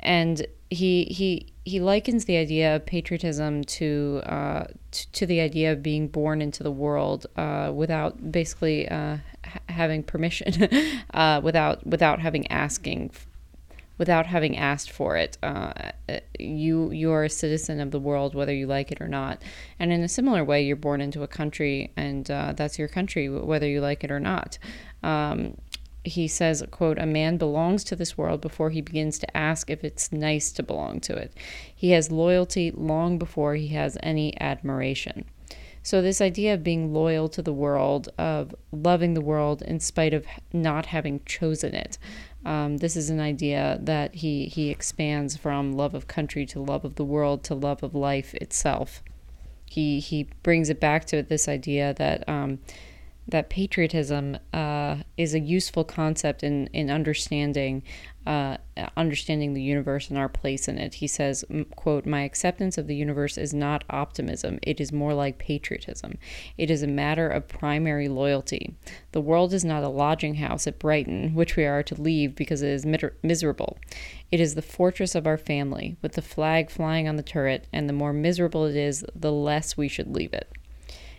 and 0.00 0.46
he 0.70 1.04
he 1.04 1.52
he 1.66 1.80
likens 1.80 2.24
the 2.24 2.38
idea 2.38 2.76
of 2.76 2.86
patriotism 2.86 3.62
to 3.64 4.22
uh, 4.24 4.64
t- 4.90 5.06
to 5.12 5.26
the 5.26 5.40
idea 5.40 5.70
of 5.70 5.82
being 5.82 6.08
born 6.08 6.40
into 6.40 6.62
the 6.62 6.72
world 6.72 7.26
uh, 7.36 7.70
without 7.74 8.32
basically 8.32 8.88
uh, 8.88 9.18
ha- 9.44 9.60
having 9.68 10.02
permission, 10.02 10.66
uh, 11.12 11.42
without 11.44 11.86
without 11.86 12.20
having 12.20 12.50
asking 12.50 13.10
without 13.98 14.26
having 14.26 14.56
asked 14.56 14.90
for 14.90 15.16
it. 15.16 15.38
Uh, 15.42 15.72
you 16.38 16.90
you 16.90 17.12
are 17.12 17.24
a 17.24 17.30
citizen 17.30 17.80
of 17.80 17.90
the 17.90 18.00
world, 18.00 18.34
whether 18.34 18.52
you 18.52 18.66
like 18.66 18.90
it 18.90 19.00
or 19.00 19.08
not. 19.08 19.42
And 19.78 19.92
in 19.92 20.02
a 20.02 20.08
similar 20.08 20.44
way, 20.44 20.62
you're 20.62 20.76
born 20.76 21.00
into 21.00 21.22
a 21.22 21.28
country, 21.28 21.92
and 21.96 22.30
uh, 22.30 22.52
that's 22.56 22.78
your 22.78 22.88
country, 22.88 23.28
whether 23.28 23.68
you 23.68 23.80
like 23.80 24.04
it 24.04 24.10
or 24.10 24.20
not. 24.20 24.58
Um, 25.02 25.56
he 26.04 26.28
says, 26.28 26.62
quote, 26.70 26.98
a 26.98 27.06
man 27.06 27.38
belongs 27.38 27.82
to 27.84 27.96
this 27.96 28.16
world 28.16 28.42
before 28.42 28.68
he 28.68 28.82
begins 28.82 29.18
to 29.18 29.36
ask 29.36 29.70
if 29.70 29.82
it's 29.82 30.12
nice 30.12 30.52
to 30.52 30.62
belong 30.62 31.00
to 31.00 31.16
it. 31.16 31.32
He 31.74 31.92
has 31.92 32.10
loyalty 32.10 32.70
long 32.70 33.18
before 33.18 33.54
he 33.54 33.68
has 33.68 33.96
any 34.02 34.38
admiration. 34.38 35.24
So, 35.82 36.00
this 36.00 36.22
idea 36.22 36.54
of 36.54 36.64
being 36.64 36.94
loyal 36.94 37.28
to 37.28 37.42
the 37.42 37.52
world, 37.52 38.08
of 38.16 38.54
loving 38.72 39.12
the 39.12 39.20
world 39.20 39.60
in 39.60 39.80
spite 39.80 40.14
of 40.14 40.24
not 40.50 40.86
having 40.86 41.20
chosen 41.26 41.74
it, 41.74 41.98
um, 42.44 42.78
this 42.78 42.96
is 42.96 43.10
an 43.10 43.20
idea 43.20 43.78
that 43.82 44.16
he, 44.16 44.46
he 44.46 44.70
expands 44.70 45.36
from 45.36 45.72
love 45.72 45.94
of 45.94 46.06
country 46.06 46.44
to 46.46 46.60
love 46.60 46.84
of 46.84 46.96
the 46.96 47.04
world 47.04 47.42
to 47.44 47.54
love 47.54 47.82
of 47.82 47.94
life 47.94 48.34
itself. 48.34 49.02
He, 49.70 50.00
he 50.00 50.28
brings 50.42 50.68
it 50.68 50.78
back 50.78 51.04
to 51.06 51.22
this 51.22 51.48
idea 51.48 51.94
that 51.94 52.28
um, 52.28 52.58
that 53.26 53.48
patriotism 53.48 54.36
uh, 54.52 54.98
is 55.16 55.34
a 55.34 55.40
useful 55.40 55.84
concept 55.84 56.42
in, 56.42 56.66
in 56.68 56.90
understanding 56.90 57.82
uh, 58.26 58.56
understanding 58.96 59.52
the 59.52 59.62
universe 59.62 60.08
and 60.08 60.18
our 60.18 60.28
place 60.28 60.66
in 60.66 60.78
it. 60.78 60.94
He 60.94 61.06
says, 61.06 61.44
quote, 61.76 62.06
My 62.06 62.22
acceptance 62.22 62.78
of 62.78 62.86
the 62.86 62.96
universe 62.96 63.36
is 63.36 63.52
not 63.52 63.84
optimism. 63.90 64.58
It 64.62 64.80
is 64.80 64.92
more 64.92 65.12
like 65.12 65.38
patriotism. 65.38 66.18
It 66.56 66.70
is 66.70 66.82
a 66.82 66.86
matter 66.86 67.28
of 67.28 67.48
primary 67.48 68.08
loyalty. 68.08 68.74
The 69.12 69.20
world 69.20 69.52
is 69.52 69.64
not 69.64 69.84
a 69.84 69.88
lodging 69.88 70.36
house 70.36 70.66
at 70.66 70.78
Brighton, 70.78 71.34
which 71.34 71.56
we 71.56 71.64
are 71.64 71.82
to 71.82 72.00
leave 72.00 72.34
because 72.34 72.62
it 72.62 72.70
is 72.70 72.86
miserable. 73.22 73.78
It 74.32 74.40
is 74.40 74.54
the 74.54 74.62
fortress 74.62 75.14
of 75.14 75.26
our 75.26 75.38
family, 75.38 75.96
with 76.00 76.12
the 76.12 76.22
flag 76.22 76.70
flying 76.70 77.06
on 77.06 77.16
the 77.16 77.22
turret, 77.22 77.66
and 77.72 77.88
the 77.88 77.92
more 77.92 78.12
miserable 78.12 78.64
it 78.64 78.76
is, 78.76 79.04
the 79.14 79.32
less 79.32 79.76
we 79.76 79.88
should 79.88 80.14
leave 80.14 80.32
it. 80.32 80.50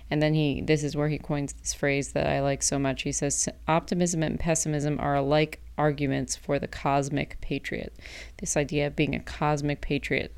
And 0.09 0.21
then 0.21 0.33
he, 0.33 0.61
this 0.61 0.83
is 0.83 0.95
where 0.95 1.09
he 1.09 1.17
coins 1.17 1.53
this 1.53 1.73
phrase 1.73 2.11
that 2.11 2.27
I 2.27 2.41
like 2.41 2.61
so 2.61 2.77
much. 2.77 3.03
He 3.03 3.11
says, 3.11 3.49
Optimism 3.67 4.21
and 4.21 4.39
pessimism 4.39 4.99
are 4.99 5.15
alike 5.15 5.61
arguments 5.77 6.35
for 6.35 6.59
the 6.59 6.67
cosmic 6.67 7.39
patriot. 7.41 7.93
This 8.37 8.57
idea 8.57 8.87
of 8.87 8.95
being 8.95 9.15
a 9.15 9.19
cosmic 9.19 9.81
patriot. 9.81 10.35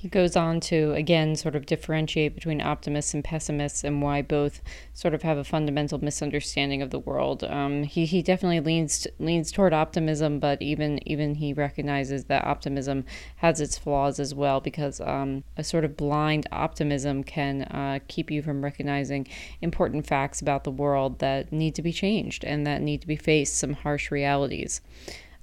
He 0.00 0.08
goes 0.08 0.34
on 0.34 0.60
to 0.60 0.94
again 0.94 1.36
sort 1.36 1.54
of 1.54 1.66
differentiate 1.66 2.34
between 2.34 2.62
optimists 2.62 3.12
and 3.12 3.22
pessimists 3.22 3.84
and 3.84 4.00
why 4.00 4.22
both 4.22 4.62
sort 4.94 5.12
of 5.12 5.20
have 5.20 5.36
a 5.36 5.44
fundamental 5.44 6.02
misunderstanding 6.02 6.80
of 6.80 6.88
the 6.88 6.98
world. 6.98 7.44
Um, 7.44 7.82
he, 7.82 8.06
he 8.06 8.22
definitely 8.22 8.60
leans 8.60 9.06
leans 9.18 9.52
toward 9.52 9.74
optimism, 9.74 10.38
but 10.38 10.62
even 10.62 11.06
even 11.06 11.34
he 11.34 11.52
recognizes 11.52 12.24
that 12.24 12.46
optimism 12.46 13.04
has 13.36 13.60
its 13.60 13.76
flaws 13.76 14.18
as 14.18 14.34
well 14.34 14.58
because 14.58 15.02
um, 15.02 15.44
a 15.58 15.62
sort 15.62 15.84
of 15.84 15.98
blind 15.98 16.46
optimism 16.50 17.22
can 17.22 17.64
uh, 17.64 17.98
keep 18.08 18.30
you 18.30 18.40
from 18.40 18.64
recognizing 18.64 19.26
important 19.60 20.06
facts 20.06 20.40
about 20.40 20.64
the 20.64 20.70
world 20.70 21.18
that 21.18 21.52
need 21.52 21.74
to 21.74 21.82
be 21.82 21.92
changed 21.92 22.42
and 22.42 22.66
that 22.66 22.80
need 22.80 23.02
to 23.02 23.06
be 23.06 23.16
faced 23.16 23.58
some 23.58 23.74
harsh 23.74 24.10
realities. 24.10 24.80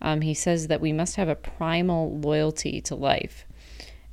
Um, 0.01 0.21
he 0.21 0.33
says 0.33 0.65
that 0.65 0.81
we 0.81 0.93
must 0.93 1.15
have 1.15 1.29
a 1.29 1.35
primal 1.35 2.19
loyalty 2.19 2.81
to 2.81 2.95
life. 2.95 3.46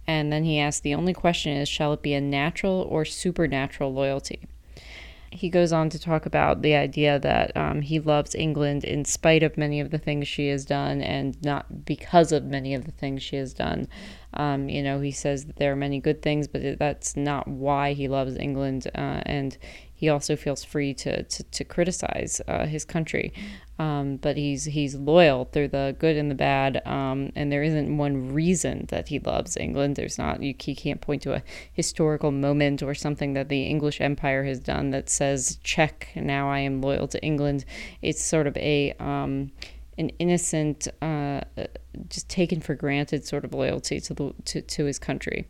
And 0.06 0.32
then 0.32 0.44
he 0.44 0.58
asks, 0.58 0.80
the 0.80 0.94
only 0.94 1.14
question 1.14 1.56
is, 1.56 1.68
shall 1.68 1.92
it 1.92 2.02
be 2.02 2.14
a 2.14 2.20
natural 2.20 2.86
or 2.90 3.04
supernatural 3.04 3.92
loyalty? 3.92 4.40
He 5.30 5.48
goes 5.48 5.72
on 5.72 5.90
to 5.90 5.98
talk 5.98 6.26
about 6.26 6.62
the 6.62 6.76
idea 6.76 7.18
that 7.18 7.56
um, 7.56 7.80
he 7.80 7.98
loves 7.98 8.36
England 8.36 8.84
in 8.84 9.04
spite 9.04 9.42
of 9.42 9.58
many 9.58 9.80
of 9.80 9.90
the 9.90 9.98
things 9.98 10.28
she 10.28 10.46
has 10.48 10.64
done 10.64 11.02
and 11.02 11.36
not 11.42 11.84
because 11.84 12.30
of 12.30 12.44
many 12.44 12.72
of 12.72 12.84
the 12.84 12.92
things 12.92 13.20
she 13.20 13.34
has 13.36 13.52
done. 13.52 13.88
Um, 14.34 14.68
you 14.68 14.80
know, 14.80 15.00
he 15.00 15.10
says 15.10 15.46
that 15.46 15.56
there 15.56 15.72
are 15.72 15.76
many 15.76 15.98
good 15.98 16.22
things, 16.22 16.46
but 16.46 16.78
that's 16.78 17.16
not 17.16 17.48
why 17.48 17.94
he 17.94 18.06
loves 18.06 18.36
England. 18.36 18.86
Uh, 18.94 19.22
and 19.26 19.58
he 19.92 20.08
also 20.08 20.36
feels 20.36 20.62
free 20.62 20.92
to 20.94 21.22
to, 21.22 21.42
to 21.42 21.64
criticize 21.64 22.40
uh, 22.46 22.66
his 22.66 22.84
country, 22.84 23.32
um, 23.78 24.16
but 24.16 24.36
he's 24.36 24.64
he's 24.64 24.94
loyal 24.94 25.46
through 25.46 25.68
the 25.68 25.96
good 25.98 26.16
and 26.16 26.30
the 26.30 26.34
bad. 26.34 26.80
Um, 26.86 27.32
and 27.34 27.50
there 27.50 27.62
isn't 27.62 27.96
one 27.96 28.32
reason 28.32 28.86
that 28.90 29.08
he 29.08 29.18
loves 29.18 29.56
England. 29.56 29.96
There's 29.96 30.18
not 30.18 30.42
you 30.42 30.54
he 30.58 30.74
can't 30.74 31.00
point 31.00 31.22
to 31.22 31.34
a 31.34 31.42
historical 31.72 32.30
moment 32.30 32.82
or 32.82 32.94
something 32.94 33.32
that 33.34 33.48
the 33.48 33.64
English 33.64 34.00
Empire 34.00 34.44
has 34.44 34.60
done 34.60 34.90
that 34.90 35.08
says 35.08 35.58
check 35.64 36.08
now 36.14 36.48
I 36.50 36.60
am 36.60 36.80
loyal 36.80 37.08
to 37.08 37.22
England. 37.22 37.64
It's 38.00 38.22
sort 38.22 38.46
of 38.46 38.56
a 38.56 38.92
um, 39.00 39.50
an 39.98 40.10
innocent, 40.18 40.88
uh, 41.02 41.40
just 42.08 42.28
taken 42.28 42.60
for 42.60 42.74
granted 42.74 43.24
sort 43.26 43.44
of 43.44 43.54
loyalty 43.54 44.00
to 44.00 44.14
the 44.14 44.34
to, 44.46 44.60
to 44.60 44.84
his 44.84 44.98
country. 44.98 45.48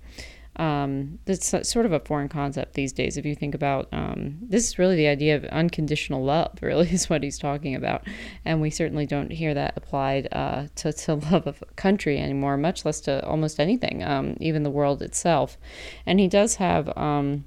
Um, 0.57 1.19
that's 1.25 1.49
sort 1.69 1.85
of 1.85 1.93
a 1.93 1.99
foreign 2.01 2.29
concept 2.29 2.75
these 2.75 2.93
days. 2.93 3.17
If 3.17 3.27
you 3.27 3.35
think 3.35 3.55
about 3.55 3.89
um, 3.93 4.39
this, 4.41 4.69
is 4.69 4.79
really 4.79 4.95
the 4.95 5.09
idea 5.09 5.35
of 5.37 5.45
unconditional 5.47 6.23
love. 6.25 6.53
Really, 6.63 6.89
is 6.89 7.11
what 7.11 7.23
he's 7.23 7.39
talking 7.39 7.75
about, 7.75 8.07
and 8.45 8.61
we 8.61 8.71
certainly 8.71 9.07
don't 9.07 9.31
hear 9.31 9.53
that 9.55 9.75
applied 9.77 10.29
uh, 10.33 10.67
to 10.77 10.93
to 10.93 11.15
love 11.33 11.47
of 11.47 11.63
country 11.77 12.19
anymore, 12.19 12.57
much 12.57 12.85
less 12.85 13.01
to 13.03 13.25
almost 13.27 13.61
anything, 13.61 14.03
um, 14.03 14.37
even 14.41 14.63
the 14.63 14.71
world 14.71 15.03
itself. 15.03 15.59
And 16.07 16.21
he 16.21 16.29
does 16.29 16.55
have 16.57 16.97
um, 16.97 17.45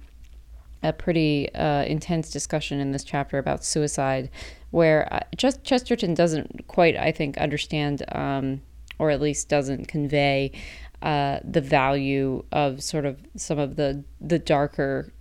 a 0.83 0.93
pretty 0.93 1.53
uh, 1.53 1.83
intense 1.83 2.29
discussion 2.29 2.79
in 2.79 2.91
this 2.91 3.03
chapter 3.03 3.37
about 3.37 3.63
suicide, 3.63 4.29
where 4.71 5.11
uh, 5.13 5.19
just 5.35 5.63
Chesterton 5.63 6.13
doesn't 6.13 6.67
quite, 6.67 6.95
I 6.95 7.11
think, 7.11 7.37
understand, 7.37 8.03
um, 8.11 8.61
or 8.99 9.09
at 9.09 9.21
least 9.21 9.49
doesn't 9.49 9.87
convey 9.87 10.51
uh, 11.01 11.39
the 11.43 11.61
value 11.61 12.43
of 12.51 12.81
sort 12.81 13.05
of 13.05 13.19
some 13.35 13.59
of 13.59 13.75
the 13.75 14.03
the 14.19 14.39
darker 14.39 15.11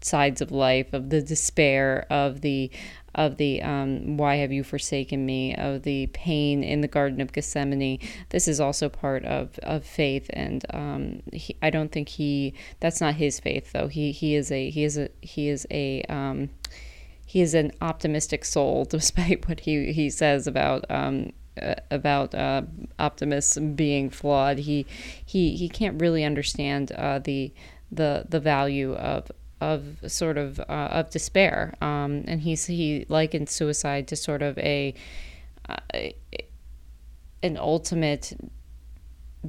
sides 0.00 0.40
of 0.40 0.52
life, 0.52 0.92
of 0.92 1.10
the 1.10 1.22
despair, 1.22 2.06
of 2.10 2.40
the 2.40 2.70
of 3.14 3.36
the 3.36 3.60
um, 3.62 4.16
why 4.16 4.36
have 4.36 4.52
you 4.52 4.62
forsaken 4.62 5.26
me, 5.26 5.54
of 5.56 5.82
the 5.82 6.06
pain 6.08 6.62
in 6.62 6.82
the 6.82 6.88
Garden 6.88 7.20
of 7.20 7.32
Gethsemane. 7.32 7.98
This 8.28 8.46
is 8.46 8.60
also 8.60 8.88
part 8.88 9.24
of, 9.24 9.58
of 9.64 9.84
faith, 9.84 10.30
and 10.32 10.64
um, 10.72 11.22
he, 11.32 11.56
I 11.60 11.70
don't 11.70 11.90
think 11.90 12.08
he 12.10 12.54
that's 12.80 13.00
not 13.00 13.14
his 13.14 13.40
faith 13.40 13.72
though. 13.72 13.88
He 13.88 14.12
he 14.12 14.34
is 14.34 14.52
a 14.52 14.70
he 14.70 14.84
is 14.84 14.98
a 14.98 15.08
he 15.20 15.48
is 15.48 15.66
a 15.70 16.02
um, 16.02 16.50
he 17.26 17.40
is 17.40 17.54
an 17.54 17.72
optimistic 17.80 18.44
soul, 18.44 18.84
despite 18.88 19.48
what 19.48 19.60
he 19.60 19.92
he 19.92 20.10
says 20.10 20.46
about 20.46 20.84
um, 20.90 21.32
about 21.90 22.34
uh, 22.34 22.62
optimists 22.98 23.58
being 23.58 24.10
flawed. 24.10 24.58
He 24.58 24.86
he 25.24 25.56
he 25.56 25.68
can't 25.68 26.00
really 26.00 26.24
understand 26.24 26.92
uh, 26.92 27.18
the 27.18 27.52
the 27.90 28.26
the 28.28 28.40
value 28.40 28.94
of 28.94 29.30
of 29.60 29.98
sort 30.06 30.38
of 30.38 30.60
uh, 30.60 30.88
of 30.90 31.10
despair. 31.10 31.74
Um, 31.80 32.24
and 32.26 32.40
he's 32.40 32.66
he 32.66 33.06
likened 33.08 33.48
suicide 33.48 34.08
to 34.08 34.16
sort 34.16 34.42
of 34.42 34.58
a, 34.58 34.94
a 35.94 36.14
uh, 36.32 36.38
an 37.42 37.56
ultimate 37.56 38.36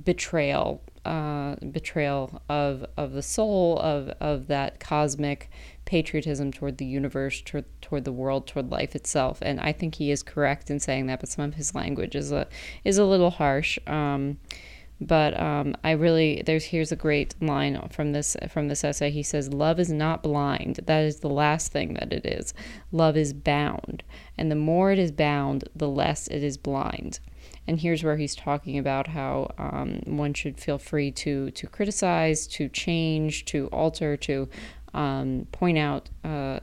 betrayal 0.03 0.81
uh, 1.05 1.55
betrayal 1.71 2.41
of 2.49 2.85
of 2.97 3.13
the 3.13 3.21
soul 3.21 3.79
of 3.79 4.09
of 4.19 4.47
that 4.47 4.79
cosmic 4.79 5.49
patriotism 5.89 6.51
toward 6.51 6.77
the 6.77 6.86
universe, 6.86 7.41
toward, 7.41 7.65
toward 7.81 8.05
the 8.05 8.12
world, 8.12 8.46
toward 8.46 8.69
life 8.69 8.96
itself. 8.96 9.39
And 9.41 9.60
I 9.60 9.72
think 9.72 9.96
he 9.96 10.12
is 10.12 10.22
correct 10.22 10.69
in 10.69 10.79
saying 10.79 11.08
that, 11.08 11.19
but 11.19 11.29
some 11.29 11.46
of 11.46 11.55
his 11.55 11.74
language 11.74 12.15
is 12.15 12.31
a 12.31 12.48
is 12.84 13.00
a 13.00 13.05
little 13.05 13.31
harsh. 13.31 13.79
Um, 13.88 14.38
but 15.01 15.39
um, 15.39 15.75
I 15.84 15.91
really 15.91 16.43
there's 16.46 16.65
here's 16.65 16.91
a 16.91 16.96
great 16.96 17.34
line 17.41 17.89
from 17.91 18.12
this 18.12 18.38
from 18.50 18.67
this 18.67 18.84
essay. 18.84 19.10
He 19.10 19.24
says, 19.24 19.51
"Love 19.51 19.79
is 19.79 19.91
not 19.91 20.22
blind. 20.22 20.81
That 20.86 21.03
is 21.05 21.22
the 21.22 21.29
last 21.29 21.72
thing 21.72 21.96
that 21.96 22.13
it 22.13 22.25
is. 22.25 22.53
Love 22.91 23.17
is 23.17 23.34
bound, 23.34 24.03
and 24.38 24.51
the 24.51 24.55
more 24.55 24.91
it 24.91 25.00
is 25.00 25.12
bound, 25.12 25.67
the 25.75 25.89
less 25.89 26.27
it 26.27 26.43
is 26.43 26.58
blind." 26.58 27.19
And 27.65 27.79
here's 27.79 28.03
where 28.03 28.17
he's 28.17 28.36
talking 28.36 28.77
about 28.77 29.08
how 29.08 29.53
um, 29.58 30.01
one 30.05 30.34
should 30.34 30.60
feel 30.60 30.77
free 30.77 31.12
to 31.12 31.51
to 31.51 31.67
criticize, 31.67 32.48
to 32.48 32.67
change, 32.67 33.46
to 33.46 33.67
alter, 33.67 34.17
to 34.17 34.50
um, 34.93 35.48
point 35.51 35.77
out 35.77 36.10
uh, 36.24 36.60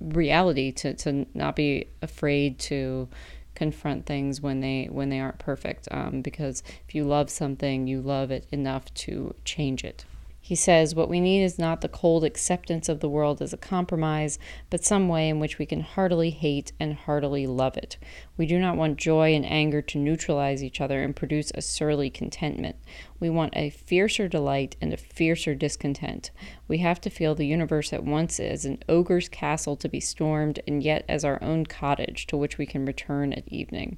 reality 0.00 0.72
to, 0.72 0.94
to 0.94 1.26
not 1.34 1.56
be 1.56 1.88
afraid 2.02 2.58
to 2.58 3.08
confront 3.54 4.04
things 4.04 4.40
when 4.40 4.58
they 4.60 4.88
when 4.90 5.10
they 5.10 5.20
aren't 5.20 5.38
perfect 5.38 5.86
um, 5.92 6.20
because 6.22 6.62
if 6.88 6.94
you 6.94 7.04
love 7.04 7.30
something 7.30 7.86
you 7.86 8.00
love 8.00 8.32
it 8.32 8.44
enough 8.50 8.92
to 8.94 9.32
change 9.44 9.84
it 9.84 10.04
he 10.44 10.54
says, 10.54 10.94
What 10.94 11.08
we 11.08 11.20
need 11.20 11.42
is 11.42 11.58
not 11.58 11.80
the 11.80 11.88
cold 11.88 12.22
acceptance 12.22 12.90
of 12.90 13.00
the 13.00 13.08
world 13.08 13.40
as 13.40 13.54
a 13.54 13.56
compromise, 13.56 14.38
but 14.68 14.84
some 14.84 15.08
way 15.08 15.30
in 15.30 15.40
which 15.40 15.58
we 15.58 15.64
can 15.64 15.80
heartily 15.80 16.28
hate 16.28 16.70
and 16.78 16.92
heartily 16.92 17.46
love 17.46 17.78
it. 17.78 17.96
We 18.36 18.44
do 18.44 18.58
not 18.58 18.76
want 18.76 18.98
joy 18.98 19.32
and 19.34 19.46
anger 19.46 19.80
to 19.80 19.98
neutralize 19.98 20.62
each 20.62 20.82
other 20.82 21.02
and 21.02 21.16
produce 21.16 21.50
a 21.54 21.62
surly 21.62 22.10
contentment. 22.10 22.76
We 23.24 23.30
want 23.30 23.56
a 23.56 23.70
fiercer 23.70 24.28
delight 24.28 24.76
and 24.82 24.92
a 24.92 24.98
fiercer 24.98 25.54
discontent. 25.54 26.30
We 26.68 26.76
have 26.80 27.00
to 27.00 27.08
feel 27.08 27.34
the 27.34 27.46
universe 27.46 27.90
at 27.94 28.04
once 28.04 28.38
as 28.38 28.66
an 28.66 28.82
ogre's 28.86 29.30
castle 29.30 29.76
to 29.76 29.88
be 29.88 29.98
stormed, 29.98 30.60
and 30.68 30.82
yet 30.82 31.06
as 31.08 31.24
our 31.24 31.42
own 31.42 31.64
cottage 31.64 32.26
to 32.26 32.36
which 32.36 32.58
we 32.58 32.66
can 32.66 32.84
return 32.84 33.32
at 33.32 33.48
evening. 33.48 33.96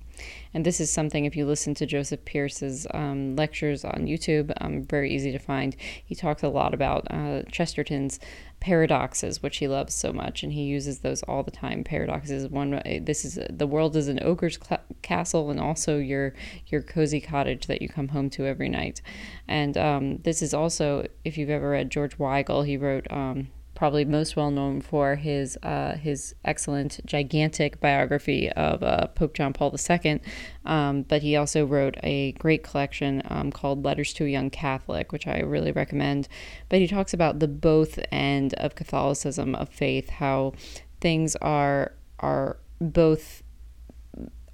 And 0.54 0.64
this 0.64 0.78
is 0.78 0.92
something, 0.92 1.25
if 1.25 1.35
you 1.35 1.45
listen 1.45 1.75
to 1.75 1.87
Joseph 1.87 2.25
Pearce's 2.25 2.87
um, 2.95 3.35
lectures 3.35 3.85
on 3.85 4.06
YouTube, 4.06 4.52
um, 4.61 4.85
very 4.85 5.12
easy 5.12 5.33
to 5.33 5.40
find. 5.40 5.75
He 6.04 6.14
talks 6.14 6.45
a 6.45 6.49
lot 6.49 6.73
about 6.73 7.09
uh, 7.11 7.42
Chesterton's 7.50 8.21
paradoxes, 8.61 9.43
which 9.43 9.59
he 9.59 9.69
loves 9.69 9.95
so 9.95 10.13
much, 10.13 10.43
and 10.43 10.53
he 10.53 10.63
uses 10.63 11.01
those 11.01 11.23
all 11.25 11.43
the 11.43 11.51
time. 11.51 11.85
Paradoxes 11.85 12.49
one. 12.49 12.81
This 13.03 13.25
is 13.25 13.39
the 13.51 13.67
world 13.67 13.97
is 13.97 14.09
an 14.09 14.19
ogre's 14.23 14.59
cl- 14.63 14.83
castle, 15.03 15.51
and 15.51 15.61
also 15.61 15.99
your 15.99 16.35
your 16.67 16.83
cozy 16.83 17.21
cottage 17.21 17.67
that 17.67 17.83
you 17.83 17.89
come 17.89 18.09
home 18.09 18.31
to 18.31 18.47
every 18.47 18.69
night. 18.69 19.03
And 19.47 19.77
um, 19.77 20.19
this 20.19 20.43
is 20.43 20.53
also, 20.55 21.07
if 21.25 21.39
you've 21.39 21.51
ever 21.51 21.71
read 21.71 21.91
George 21.91 22.19
Weigel, 22.19 22.67
he 22.67 22.77
wrote 22.77 23.11
um, 23.11 23.49
probably 23.76 24.04
most 24.04 24.35
well 24.35 24.50
known 24.50 24.80
for 24.80 25.14
his 25.14 25.56
uh, 25.62 25.97
his 25.97 26.35
excellent, 26.45 26.99
gigantic 27.06 27.78
biography 27.78 28.50
of 28.50 28.83
uh, 28.83 29.06
Pope 29.09 29.35
John 29.35 29.52
Paul 29.52 29.76
II. 29.78 30.21
Um, 30.64 31.02
but 31.02 31.23
he 31.23 31.37
also 31.37 31.64
wrote 31.64 31.97
a 32.02 32.33
great 32.33 32.64
collection 32.64 33.23
um, 33.26 33.52
called 33.52 33.85
Letters 33.85 34.12
to 34.14 34.25
a 34.25 34.28
Young 34.28 34.50
Catholic, 34.50 35.12
which 35.12 35.28
I 35.28 35.38
really 35.40 35.71
recommend. 35.71 36.26
But 36.68 36.80
he 36.80 36.88
talks 36.88 37.14
about 37.14 37.38
the 37.38 37.47
both 37.47 38.00
end 38.11 38.54
of 38.54 38.75
Catholicism 38.75 39.54
of 39.54 39.68
faith, 39.68 40.09
how 40.09 40.54
things 41.00 41.37
are 41.37 41.92
are 42.18 42.56
both 42.80 43.42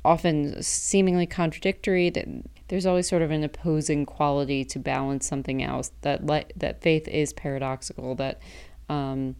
often 0.05 0.61
seemingly 0.63 1.27
contradictory 1.27 2.11
that 2.11 2.27
there's 2.69 2.87
always 2.87 3.09
sort 3.09 3.23
of 3.23 3.31
an 3.31 3.45
opposing 3.45 4.05
quality 4.05 4.65
to 4.65 4.79
balance 4.79 5.29
something 5.29 5.63
else 5.63 5.93
that 6.01 6.27
le- 6.27 6.45
that 6.57 6.83
faith 6.83 7.07
is 7.07 7.33
paradoxical 7.33 8.15
that 8.17 8.41
um, 8.89 9.37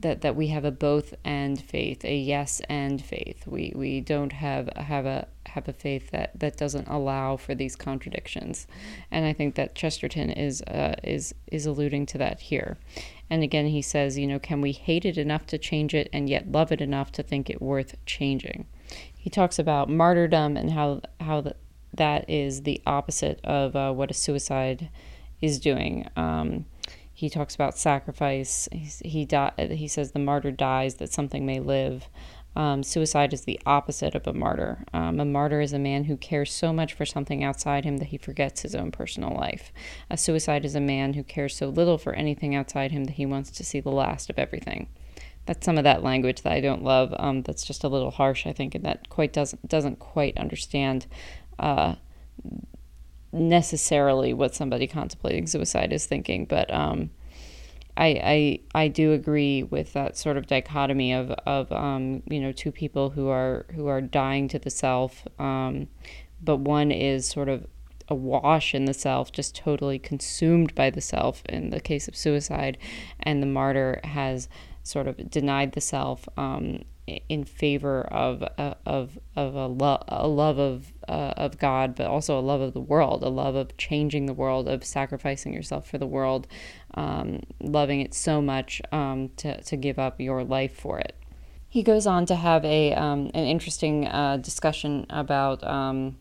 that 0.00 0.20
that 0.20 0.36
we 0.36 0.48
have 0.48 0.64
a 0.64 0.70
both 0.70 1.14
and 1.24 1.60
faith, 1.60 2.04
a 2.04 2.16
yes 2.16 2.60
and 2.68 3.04
faith. 3.04 3.46
We 3.46 3.72
we 3.74 4.00
don't 4.00 4.32
have 4.32 4.68
have 4.76 5.06
a 5.06 5.26
have 5.46 5.66
a 5.66 5.72
faith 5.72 6.10
that, 6.10 6.38
that 6.38 6.56
doesn't 6.56 6.86
allow 6.88 7.36
for 7.36 7.54
these 7.54 7.74
contradictions, 7.74 8.66
and 9.10 9.24
I 9.24 9.32
think 9.32 9.54
that 9.56 9.74
Chesterton 9.74 10.30
is 10.30 10.62
uh, 10.62 10.94
is 11.02 11.34
is 11.50 11.66
alluding 11.66 12.06
to 12.06 12.18
that 12.18 12.40
here. 12.40 12.78
And 13.30 13.42
again, 13.42 13.66
he 13.66 13.82
says, 13.82 14.16
you 14.16 14.26
know, 14.26 14.38
can 14.38 14.60
we 14.60 14.72
hate 14.72 15.04
it 15.04 15.18
enough 15.18 15.46
to 15.46 15.58
change 15.58 15.94
it, 15.94 16.08
and 16.12 16.30
yet 16.30 16.50
love 16.50 16.70
it 16.72 16.80
enough 16.80 17.12
to 17.12 17.22
think 17.22 17.50
it 17.50 17.60
worth 17.60 17.94
changing? 18.06 18.66
He 19.16 19.30
talks 19.30 19.58
about 19.58 19.90
martyrdom 19.90 20.56
and 20.56 20.70
how 20.70 21.02
how 21.20 21.40
the, 21.40 21.56
that 21.94 22.28
is 22.30 22.62
the 22.62 22.80
opposite 22.86 23.40
of 23.44 23.74
uh, 23.74 23.92
what 23.92 24.10
a 24.10 24.14
suicide 24.14 24.90
is 25.40 25.58
doing. 25.58 26.08
Um, 26.16 26.66
he 27.18 27.28
talks 27.28 27.56
about 27.56 27.76
sacrifice. 27.76 28.68
He's, 28.70 29.02
he 29.04 29.24
di- 29.24 29.52
he 29.72 29.88
says 29.88 30.12
the 30.12 30.20
martyr 30.20 30.52
dies 30.52 30.94
that 30.96 31.12
something 31.12 31.44
may 31.44 31.58
live. 31.58 32.08
Um, 32.54 32.84
suicide 32.84 33.32
is 33.32 33.40
the 33.40 33.58
opposite 33.66 34.14
of 34.14 34.28
a 34.28 34.32
martyr. 34.32 34.84
Um, 34.92 35.18
a 35.18 35.24
martyr 35.24 35.60
is 35.60 35.72
a 35.72 35.80
man 35.80 36.04
who 36.04 36.16
cares 36.16 36.52
so 36.52 36.72
much 36.72 36.94
for 36.94 37.04
something 37.04 37.42
outside 37.42 37.84
him 37.84 37.96
that 37.96 38.10
he 38.10 38.18
forgets 38.18 38.62
his 38.62 38.76
own 38.76 38.92
personal 38.92 39.34
life. 39.34 39.72
A 40.08 40.16
suicide 40.16 40.64
is 40.64 40.76
a 40.76 40.80
man 40.80 41.14
who 41.14 41.24
cares 41.24 41.56
so 41.56 41.68
little 41.68 41.98
for 41.98 42.12
anything 42.12 42.54
outside 42.54 42.92
him 42.92 43.06
that 43.06 43.14
he 43.14 43.26
wants 43.26 43.50
to 43.50 43.64
see 43.64 43.80
the 43.80 43.90
last 43.90 44.30
of 44.30 44.38
everything. 44.38 44.88
That's 45.44 45.64
some 45.64 45.76
of 45.76 45.82
that 45.82 46.04
language 46.04 46.42
that 46.42 46.52
I 46.52 46.60
don't 46.60 46.84
love. 46.84 47.12
Um, 47.18 47.42
that's 47.42 47.64
just 47.64 47.82
a 47.82 47.88
little 47.88 48.12
harsh, 48.12 48.46
I 48.46 48.52
think, 48.52 48.76
and 48.76 48.84
that 48.84 49.08
quite 49.08 49.32
doesn't 49.32 49.68
doesn't 49.68 49.98
quite 49.98 50.38
understand 50.38 51.08
uh, 51.58 51.96
necessarily 53.32 54.32
what 54.32 54.54
somebody 54.54 54.86
contemplating 54.86 55.46
suicide 55.46 55.92
is 55.92 56.06
thinking, 56.06 56.44
but 56.44 56.72
um, 56.72 57.10
I, 57.96 58.60
I 58.74 58.82
I 58.84 58.88
do 58.88 59.12
agree 59.12 59.64
with 59.64 59.92
that 59.92 60.16
sort 60.16 60.36
of 60.36 60.46
dichotomy 60.46 61.12
of 61.12 61.30
of 61.46 61.70
um, 61.72 62.22
you 62.28 62.40
know 62.40 62.52
two 62.52 62.70
people 62.70 63.10
who 63.10 63.28
are 63.28 63.66
who 63.74 63.88
are 63.88 64.00
dying 64.00 64.48
to 64.48 64.58
the 64.58 64.70
self, 64.70 65.26
um, 65.38 65.88
but 66.42 66.56
one 66.56 66.92
is 66.92 67.26
sort 67.26 67.48
of 67.48 67.66
awash 68.08 68.74
in 68.74 68.86
the 68.86 68.94
self, 68.94 69.32
just 69.32 69.54
totally 69.54 69.98
consumed 69.98 70.74
by 70.74 70.90
the 70.90 71.00
self 71.00 71.42
in 71.46 71.70
the 71.70 71.80
case 71.80 72.08
of 72.08 72.16
suicide, 72.16 72.78
and 73.20 73.42
the 73.42 73.46
martyr 73.46 74.00
has 74.04 74.48
sort 74.84 75.08
of 75.08 75.28
denied 75.30 75.72
the 75.72 75.80
self 75.80 76.28
um, 76.38 76.84
in 77.28 77.44
favor 77.44 78.02
of 78.02 78.42
uh, 78.58 78.74
of 78.86 79.18
of 79.36 79.54
a, 79.54 79.66
lo- 79.66 80.02
a 80.08 80.26
love 80.26 80.58
of 80.58 80.92
uh, 81.08 81.34
of 81.36 81.58
God, 81.58 81.94
but 81.94 82.06
also 82.06 82.38
a 82.38 82.40
love 82.40 82.60
of 82.60 82.74
the 82.74 82.80
world, 82.80 83.22
a 83.22 83.28
love 83.28 83.54
of 83.54 83.76
changing 83.76 84.26
the 84.26 84.34
world, 84.34 84.68
of 84.68 84.84
sacrificing 84.84 85.52
yourself 85.52 85.88
for 85.88 85.98
the 85.98 86.06
world, 86.06 86.46
um, 86.94 87.40
loving 87.60 88.00
it 88.00 88.14
so 88.14 88.40
much 88.40 88.82
um, 88.92 89.30
to 89.36 89.60
to 89.62 89.76
give 89.76 89.98
up 89.98 90.20
your 90.20 90.44
life 90.44 90.74
for 90.74 90.98
it. 90.98 91.14
He 91.70 91.82
goes 91.82 92.06
on 92.06 92.24
to 92.26 92.34
have 92.34 92.64
a 92.64 92.94
um, 92.94 93.30
an 93.34 93.44
interesting 93.44 94.06
uh, 94.06 94.38
discussion 94.38 95.04
about 95.10 95.62
um, 95.64 96.16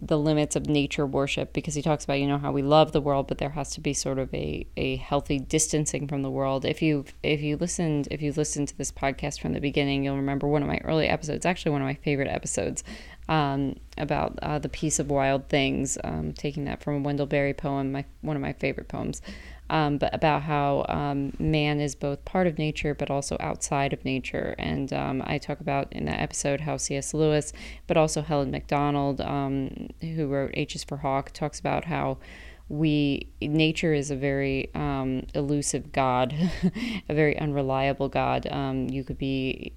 the 0.00 0.18
limits 0.18 0.56
of 0.56 0.66
nature 0.66 1.06
worship 1.06 1.52
because 1.52 1.74
he 1.74 1.82
talks 1.82 2.02
about 2.02 2.18
you 2.18 2.26
know 2.26 2.38
how 2.38 2.50
we 2.50 2.62
love 2.62 2.90
the 2.90 3.00
world 3.00 3.28
but 3.28 3.38
there 3.38 3.50
has 3.50 3.70
to 3.70 3.80
be 3.80 3.94
sort 3.94 4.18
of 4.18 4.32
a, 4.34 4.66
a 4.76 4.96
healthy 4.96 5.38
distancing 5.38 6.08
from 6.08 6.22
the 6.22 6.30
world. 6.30 6.64
If 6.64 6.82
you 6.82 7.04
if 7.22 7.40
you 7.40 7.56
listened 7.56 8.08
if 8.10 8.20
you 8.20 8.32
listened 8.32 8.66
to 8.68 8.78
this 8.78 8.90
podcast 8.90 9.40
from 9.40 9.52
the 9.52 9.60
beginning 9.60 10.02
you'll 10.02 10.16
remember 10.16 10.48
one 10.48 10.62
of 10.62 10.68
my 10.68 10.80
early 10.84 11.06
episodes 11.06 11.46
actually 11.46 11.70
one 11.70 11.82
of 11.82 11.86
my 11.86 11.94
favorite 11.94 12.28
episodes 12.28 12.82
um, 13.28 13.76
about 13.96 14.40
uh, 14.42 14.58
the 14.58 14.68
peace 14.68 14.98
of 14.98 15.08
wild 15.08 15.48
things 15.48 15.98
um, 16.02 16.32
taking 16.32 16.64
that 16.64 16.82
from 16.82 16.96
a 16.96 16.98
wendell 16.98 17.26
berry 17.26 17.54
poem 17.54 17.92
my 17.92 18.04
one 18.22 18.34
of 18.34 18.42
my 18.42 18.54
favorite 18.54 18.88
poems 18.88 19.22
um, 19.70 19.98
but 19.98 20.14
about 20.14 20.42
how 20.42 20.84
um, 20.88 21.32
man 21.38 21.80
is 21.80 21.94
both 21.94 22.24
part 22.24 22.46
of 22.46 22.58
nature 22.58 22.94
but 22.94 23.10
also 23.10 23.36
outside 23.40 23.92
of 23.92 24.04
nature. 24.04 24.54
And 24.58 24.92
um, 24.92 25.22
I 25.24 25.38
talk 25.38 25.60
about 25.60 25.92
in 25.92 26.04
that 26.06 26.20
episode 26.20 26.60
how 26.60 26.76
C.S. 26.76 27.14
Lewis, 27.14 27.52
but 27.86 27.96
also 27.96 28.20
Helen 28.20 28.50
Macdonald, 28.50 29.20
um, 29.20 29.88
who 30.00 30.26
wrote 30.26 30.50
H 30.54 30.74
is 30.74 30.84
for 30.84 30.98
Hawk, 30.98 31.30
talks 31.30 31.60
about 31.60 31.84
how 31.84 32.18
we 32.68 33.26
nature 33.40 33.92
is 33.92 34.10
a 34.12 34.16
very 34.16 34.70
um, 34.74 35.26
elusive 35.34 35.90
god, 35.92 36.34
a 37.08 37.14
very 37.14 37.36
unreliable 37.38 38.08
god. 38.08 38.46
Um, 38.50 38.88
you 38.88 39.02
could 39.02 39.18
be 39.18 39.72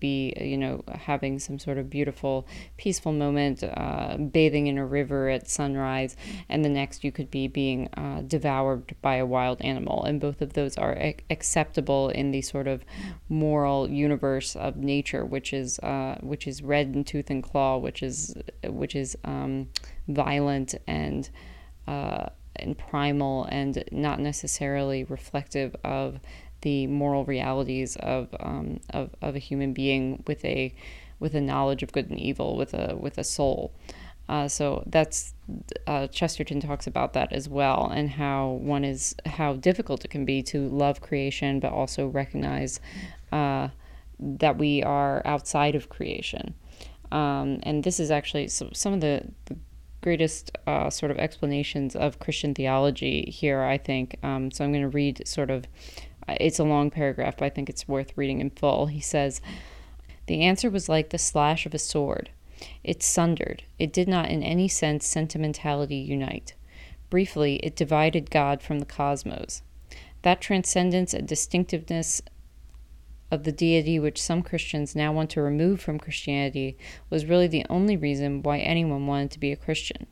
be 0.00 0.34
you 0.40 0.56
know 0.56 0.82
having 0.88 1.38
some 1.38 1.58
sort 1.58 1.78
of 1.78 1.88
beautiful 1.88 2.46
peaceful 2.76 3.12
moment 3.12 3.62
uh, 3.62 4.16
bathing 4.16 4.66
in 4.66 4.78
a 4.78 4.86
river 4.86 5.28
at 5.28 5.48
sunrise 5.48 6.16
and 6.48 6.64
the 6.64 6.68
next 6.68 7.04
you 7.04 7.12
could 7.12 7.30
be 7.30 7.48
being 7.48 7.88
uh, 7.94 8.22
devoured 8.26 8.94
by 9.02 9.16
a 9.16 9.26
wild 9.26 9.60
animal. 9.62 10.04
And 10.04 10.20
both 10.20 10.40
of 10.40 10.52
those 10.52 10.76
are 10.76 10.96
acceptable 11.30 12.08
in 12.10 12.30
the 12.30 12.42
sort 12.42 12.66
of 12.66 12.84
moral 13.28 13.88
universe 13.88 14.56
of 14.56 14.76
nature 14.76 15.24
which 15.24 15.52
is 15.52 15.78
uh, 15.80 16.16
which 16.20 16.46
is 16.46 16.62
red 16.62 16.94
in 16.94 17.04
tooth 17.04 17.30
and 17.30 17.42
claw 17.42 17.78
which 17.78 18.02
is 18.02 18.34
which 18.64 18.94
is 18.94 19.16
um, 19.24 19.68
violent 20.08 20.74
and 20.86 21.30
uh, 21.86 22.26
and 22.56 22.76
primal 22.78 23.44
and 23.50 23.84
not 23.92 24.18
necessarily 24.18 25.04
reflective 25.04 25.76
of 25.84 26.18
the 26.66 26.88
moral 26.88 27.24
realities 27.24 27.94
of, 28.00 28.26
um, 28.40 28.80
of, 28.90 29.14
of 29.22 29.36
a 29.36 29.38
human 29.38 29.72
being 29.72 30.24
with 30.26 30.44
a 30.44 30.74
with 31.20 31.32
a 31.34 31.40
knowledge 31.40 31.84
of 31.84 31.92
good 31.92 32.10
and 32.10 32.18
evil, 32.18 32.56
with 32.56 32.74
a 32.74 32.96
with 32.96 33.18
a 33.18 33.24
soul. 33.24 33.72
Uh, 34.28 34.48
so 34.48 34.82
that's 34.86 35.32
uh, 35.86 36.08
Chesterton 36.08 36.58
talks 36.60 36.88
about 36.88 37.12
that 37.12 37.32
as 37.32 37.48
well, 37.48 37.88
and 37.94 38.10
how 38.10 38.58
one 38.74 38.84
is 38.84 39.14
how 39.26 39.52
difficult 39.52 40.04
it 40.04 40.10
can 40.10 40.24
be 40.24 40.42
to 40.42 40.68
love 40.68 41.00
creation, 41.00 41.60
but 41.60 41.72
also 41.72 42.08
recognize 42.08 42.80
uh, 43.30 43.68
that 44.18 44.58
we 44.58 44.82
are 44.82 45.22
outside 45.24 45.76
of 45.76 45.88
creation. 45.88 46.52
Um, 47.12 47.60
and 47.62 47.84
this 47.84 48.00
is 48.00 48.10
actually 48.10 48.48
some, 48.48 48.92
of 48.92 49.00
the, 49.00 49.22
the 49.44 49.56
greatest 50.00 50.50
uh, 50.66 50.90
sort 50.90 51.12
of 51.12 51.18
explanations 51.18 51.94
of 51.94 52.18
Christian 52.18 52.52
theology 52.52 53.30
here, 53.30 53.62
I 53.62 53.78
think. 53.78 54.16
Um, 54.24 54.50
so 54.50 54.64
I'm 54.64 54.72
going 54.72 54.82
to 54.82 54.88
read 54.88 55.26
sort 55.26 55.50
of 55.50 55.66
it's 56.28 56.58
a 56.58 56.64
long 56.64 56.90
paragraph, 56.90 57.36
but 57.38 57.44
I 57.44 57.50
think 57.50 57.68
it's 57.68 57.88
worth 57.88 58.16
reading 58.16 58.40
in 58.40 58.50
full. 58.50 58.86
He 58.86 59.00
says, 59.00 59.40
The 60.26 60.42
answer 60.42 60.70
was 60.70 60.88
like 60.88 61.10
the 61.10 61.18
slash 61.18 61.66
of 61.66 61.74
a 61.74 61.78
sword. 61.78 62.30
It 62.82 63.02
sundered. 63.02 63.64
It 63.78 63.92
did 63.92 64.08
not 64.08 64.30
in 64.30 64.42
any 64.42 64.68
sense 64.68 65.06
sentimentality 65.06 65.96
unite. 65.96 66.54
Briefly, 67.10 67.56
it 67.56 67.76
divided 67.76 68.30
God 68.30 68.62
from 68.62 68.78
the 68.78 68.86
cosmos. 68.86 69.62
That 70.22 70.40
transcendence 70.40 71.14
and 71.14 71.28
distinctiveness 71.28 72.22
of 73.30 73.44
the 73.44 73.52
deity 73.52 73.98
which 73.98 74.22
some 74.22 74.42
Christians 74.42 74.96
now 74.96 75.12
want 75.12 75.30
to 75.30 75.42
remove 75.42 75.80
from 75.80 75.98
Christianity 75.98 76.76
was 77.10 77.26
really 77.26 77.46
the 77.46 77.66
only 77.68 77.96
reason 77.96 78.42
why 78.42 78.58
anyone 78.58 79.06
wanted 79.06 79.30
to 79.32 79.40
be 79.40 79.52
a 79.52 79.56
Christian. 79.56 80.06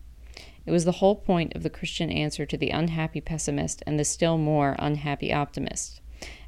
It 0.66 0.70
was 0.70 0.84
the 0.84 0.92
whole 0.92 1.16
point 1.16 1.54
of 1.54 1.62
the 1.62 1.70
Christian 1.70 2.10
answer 2.10 2.46
to 2.46 2.56
the 2.56 2.70
unhappy 2.70 3.20
pessimist 3.20 3.82
and 3.86 3.98
the 3.98 4.04
still 4.04 4.38
more 4.38 4.76
unhappy 4.78 5.32
optimist. 5.32 6.00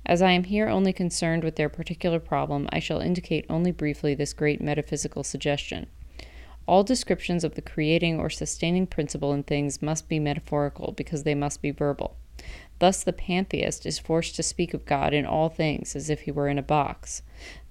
As 0.05 0.23
I 0.23 0.33
am 0.33 0.45
here 0.45 0.69
only 0.69 0.93
concerned 0.93 1.43
with 1.43 1.57
their 1.57 1.69
particular 1.69 2.21
problem, 2.21 2.69
I 2.71 2.79
shall 2.79 3.01
indicate 3.01 3.45
only 3.49 3.73
briefly 3.73 4.15
this 4.15 4.33
great 4.33 4.61
metaphysical 4.61 5.25
suggestion. 5.25 5.87
All 6.67 6.85
descriptions 6.85 7.45
of 7.45 7.55
the 7.55 7.63
creating 7.63 8.19
or 8.19 8.31
sustaining 8.31 8.87
principle 8.87 9.33
in 9.33 9.43
things 9.43 9.83
must 9.83 10.09
be 10.09 10.19
metaphorical 10.19 10.93
because 10.97 11.23
they 11.23 11.35
must 11.35 11.63
be 11.63 11.71
verbal. 11.71 12.17
Thus, 12.79 13.03
the 13.03 13.13
pantheist 13.13 13.87
is 13.87 13.99
forced 13.99 14.37
to 14.37 14.43
speak 14.43 14.75
of 14.75 14.85
God 14.85 15.15
in 15.15 15.25
all 15.25 15.49
things 15.49 15.97
as 15.97 16.11
if 16.11 16.23
he 16.23 16.31
were 16.31 16.49
in 16.49 16.59
a 16.59 16.63
box. 16.63 17.23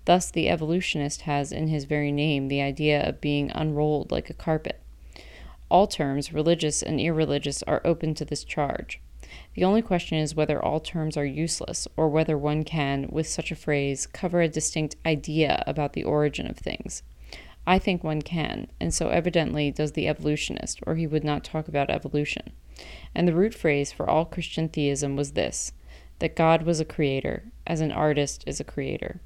Thus, 0.06 0.32
the 0.32 0.50
evolutionist 0.50 1.22
has 1.22 1.52
in 1.52 1.68
his 1.68 1.86
very 1.86 2.12
name 2.12 2.48
the 2.48 2.62
idea 2.62 3.08
of 3.08 3.22
being 3.22 3.52
unrolled 3.52 4.12
like 4.12 4.30
a 4.30 4.34
carpet. 4.34 4.82
All 5.70 5.88
terms, 5.88 6.32
religious 6.32 6.82
and 6.82 7.00
irreligious, 7.00 7.63
are 7.63 7.82
open 7.84 8.13
to 8.15 8.26
this 8.26 8.44
charge. 8.44 9.02
The 9.56 9.63
only 9.63 9.82
question 9.82 10.18
is 10.18 10.36
whether 10.36 10.62
all 10.62 10.82
terms 10.82 11.15
are 11.15 11.26
useless, 11.26 11.88
or 11.96 12.10
whether 12.10 12.38
one 12.38 12.63
can, 12.65 13.08
with 13.10 13.26
such 13.26 13.52
a 13.52 13.56
phrase, 13.56 14.06
cover 14.06 14.41
a 14.41 14.50
distinct 14.50 14.98
idea 15.06 15.63
about 15.65 15.94
the 15.94 16.04
origin 16.04 16.46
of 16.48 16.58
things. 16.58 17.04
I 17.65 17.80
think 17.80 18.04
one 18.04 18.22
can, 18.22 18.68
and 18.82 18.94
so 18.94 19.10
evidently 19.10 19.72
does 19.72 19.94
the 19.94 20.10
evolutionist, 20.10 20.82
or 20.86 20.96
he 20.96 21.08
would 21.08 21.24
not 21.24 21.46
talk 21.46 21.70
about 21.70 21.89
evolution. 21.89 22.52
And 23.15 23.28
the 23.28 23.34
root 23.34 23.56
phrase 23.56 23.94
for 23.94 24.10
all 24.10 24.26
Christian 24.26 24.68
theism 24.68 25.15
was 25.15 25.32
this 25.32 25.72
that 26.20 26.36
God 26.36 26.63
was 26.63 26.80
a 26.80 26.86
creator, 26.86 27.44
as 27.65 27.82
an 27.82 27.91
artist 27.91 28.44
is 28.46 28.60
a 28.60 28.65
creator. 28.65 29.22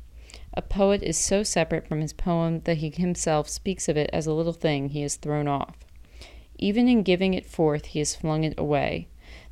A 0.54 0.62
poet 0.62 1.02
is 1.04 1.18
so 1.18 1.44
separate 1.44 1.88
from 1.88 2.02
his 2.02 2.13
poem 2.13 2.62
that 2.62 2.78
he 2.78 2.89
himself 2.89 3.50
speaks 3.50 3.89
of 3.89 3.98
it 3.98 4.10
as 4.13 4.28
a 4.28 4.34
little 4.34 4.54
thing 4.54 4.89
he 4.89 5.02
has 5.02 5.15
thrown 5.15 5.48
off. 5.48 5.76
Even 6.58 6.88
in 6.88 7.04
giving 7.04 7.34
it 7.34 7.46
forth, 7.46 7.86
he 7.88 8.00
has 8.00 8.15
flung 8.15 8.44
it 8.44 8.54
away. 8.58 9.08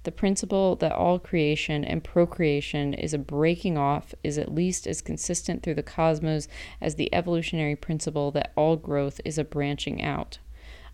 The 0.08 0.12
principle 0.13 0.78
that 0.78 0.93
all 0.93 1.20
creation 1.20 1.84
and 1.84 2.02
procreation 2.02 2.93
is 2.93 3.13
a 3.13 3.17
breaking 3.17 3.78
off 3.78 4.15
is 4.24 4.38
at 4.38 4.56
least 4.56 4.88
as 4.88 5.02
consistent 5.02 5.62
through 5.62 5.74
the 5.74 5.84
cosmos 5.84 6.48
as 6.80 6.96
the 6.96 7.13
evolutionary 7.13 7.76
principle 7.76 8.32
that 8.32 8.54
all 8.56 8.78
growth 8.78 9.20
is 9.26 9.38
a 9.38 9.43
branching 9.43 10.02
out. 10.02 10.38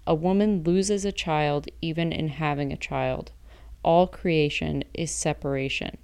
A 0.08 0.16
woman 0.16 0.64
loses 0.64 1.06
a 1.06 1.12
child 1.12 1.68
even 1.80 2.12
in 2.12 2.30
having 2.30 2.74
a 2.74 2.76
child. 2.76 3.34
All 3.84 4.08
creation 4.08 4.84
is 4.96 5.12
separation. 5.12 6.00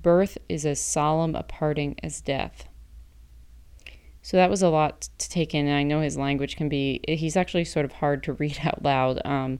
Birth 0.00 0.38
is 0.48 0.64
as 0.64 0.78
solemn 0.78 1.34
a 1.34 1.42
parting 1.42 1.96
as 2.00 2.20
death. 2.20 2.68
So 4.22 4.36
that 4.36 4.50
was 4.50 4.62
a 4.62 4.68
lot 4.68 5.08
to 5.18 5.28
take 5.28 5.52
in. 5.52 5.66
And 5.66 5.76
I 5.76 5.82
know 5.82 6.00
his 6.00 6.16
language 6.16 6.54
can 6.54 6.68
be, 6.68 7.00
he's 7.08 7.36
actually 7.36 7.64
sort 7.64 7.84
of 7.84 7.94
hard 7.94 8.22
to 8.22 8.34
read 8.34 8.60
out 8.62 8.84
loud. 8.84 9.20
Um, 9.24 9.58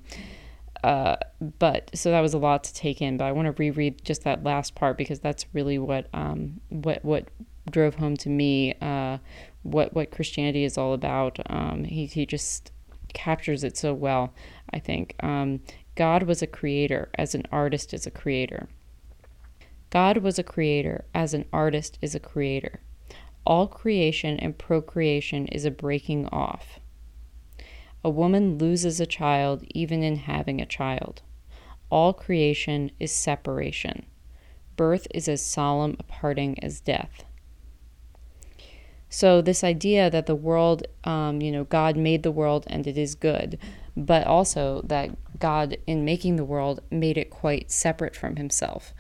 uh, 0.87 1.17
but 1.59 1.91
so 1.95 2.11
that 2.11 2.21
was 2.21 2.35
a 2.35 2.39
lot 2.39 2.65
to 2.65 2.75
take 2.75 3.03
in. 3.03 3.17
But 3.17 3.25
I 3.25 3.33
want 3.33 3.47
to 3.47 3.53
reread 3.53 4.05
just 4.05 4.25
that 4.25 4.45
last 4.45 4.75
part 4.75 4.97
because 4.97 5.21
that's 5.21 5.47
really 5.53 5.79
what 5.79 6.09
um, 6.15 6.61
what 6.69 7.05
what 7.05 7.29
drove 7.71 7.97
home 7.97 8.17
to 8.19 8.29
me 8.29 8.75
uh, 8.81 9.19
what 9.63 9.95
what 9.95 10.11
Christianity 10.11 10.65
is 10.65 10.79
all 10.79 10.93
about. 10.93 11.39
Um, 11.51 11.85
he 11.85 12.07
he 12.07 12.25
just 12.25 12.71
captures 13.13 13.65
it 13.65 13.77
so 13.77 13.95
well. 13.95 14.33
I 14.73 14.79
think 14.79 15.17
um, 15.21 15.61
God 15.95 16.25
was 16.25 16.43
a 16.43 16.47
creator, 16.47 17.09
as 17.17 17.35
an 17.35 17.45
artist 17.51 17.93
is 17.93 18.07
a 18.07 18.11
creator. 18.11 18.69
God 19.91 20.19
was 20.19 20.39
a 20.39 20.43
creator, 20.43 21.05
as 21.15 21.33
an 21.33 21.47
artist 21.53 21.99
is 22.03 22.15
a 22.15 22.21
creator 22.21 22.81
all 23.47 23.69
creation 23.69 24.39
and 24.41 24.59
procreation 24.59 25.47
is 25.47 25.65
a 25.65 25.71
breaking 25.71 26.27
off. 26.29 26.81
A 28.07 28.11
woman 28.11 28.57
loses 28.57 29.01
a 29.01 29.05
child 29.05 29.65
even 29.75 30.05
in 30.05 30.15
having 30.15 30.61
a 30.61 30.65
child. 30.65 31.23
All 31.91 32.13
creation 32.13 32.93
is 33.01 33.11
separation. 33.11 34.07
Birth 34.77 35.09
is 35.13 35.27
as 35.27 35.45
solemn 35.45 35.97
a 35.99 36.05
parting 36.05 36.57
as 36.63 36.79
death. 36.81 37.25
So, 39.09 39.43
this 39.43 39.65
idea 39.65 40.09
that 40.09 40.27
the 40.27 40.37
world, 40.37 40.87
um, 41.03 41.43
you 41.43 41.51
know, 41.51 41.65
God 41.65 41.97
made 41.97 42.23
the 42.23 42.31
world 42.31 42.65
and 42.69 42.87
it 42.87 42.97
is 42.97 43.17
good, 43.17 43.59
but 43.97 44.25
also 44.25 44.83
that 44.85 45.11
God, 45.41 45.77
in 45.89 46.05
making 46.05 46.37
the 46.37 46.45
world, 46.45 46.83
made 46.93 47.19
it 47.19 47.31
quite 47.31 47.73
separate 47.73 48.15
from 48.15 48.37
himself. 48.37 48.95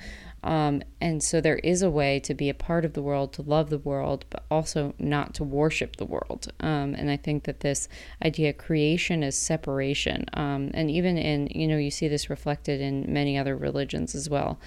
Um, 0.46 0.82
and 1.00 1.22
so 1.24 1.40
there 1.40 1.56
is 1.56 1.82
a 1.82 1.90
way 1.90 2.20
to 2.20 2.32
be 2.32 2.48
a 2.48 2.54
part 2.54 2.85
of 2.85 2.92
the 2.92 3.02
world, 3.02 3.32
to 3.32 3.42
love 3.42 3.68
the 3.68 3.78
world, 3.78 4.24
but 4.30 4.44
also 4.48 4.94
not 4.96 5.35
to 5.35 5.44
worship 5.44 5.96
the 5.96 6.04
world. 6.04 6.52
Um, 6.61 6.94
and 6.94 7.11
I 7.11 7.16
think 7.16 7.44
that 7.44 7.61
this 7.61 7.88
idea 8.24 8.50
of 8.50 8.59
creation 8.59 9.24
is 9.24 9.37
separation. 9.37 10.24
Um, 10.35 10.70
and 10.72 10.88
even 10.88 11.18
in, 11.18 11.48
you 11.48 11.66
know, 11.66 11.76
you 11.76 11.90
see 11.90 12.06
this 12.06 12.30
reflected 12.30 12.80
in 12.80 13.12
many 13.12 13.37
other 13.37 13.56
religions 13.56 14.14
as 14.14 14.30
well. 14.30 14.61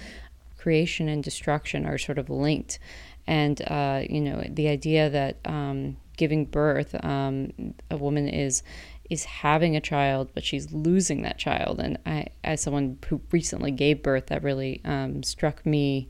Creation 0.58 1.08
and 1.08 1.24
destruction 1.24 1.86
are 1.86 1.96
sort 1.96 2.18
of 2.18 2.28
linked. 2.28 2.78
And, 3.26 3.62
uh, 3.62 4.02
you 4.06 4.20
know, 4.20 4.44
the 4.50 4.68
idea 4.68 5.08
that 5.08 5.38
um, 5.46 5.96
giving 6.18 6.44
birth, 6.44 6.94
um, 7.02 7.74
a 7.90 7.96
woman 7.96 8.28
is 8.28 8.62
is 9.10 9.24
having 9.24 9.74
a 9.76 9.80
child, 9.80 10.30
but 10.32 10.44
she's 10.44 10.72
losing 10.72 11.22
that 11.22 11.36
child. 11.36 11.80
And 11.80 11.98
I, 12.06 12.26
as 12.44 12.62
someone 12.62 12.96
who 13.08 13.20
recently 13.32 13.72
gave 13.72 14.02
birth, 14.02 14.26
that 14.26 14.44
really 14.44 14.80
um, 14.84 15.22
struck 15.24 15.66
me 15.66 16.08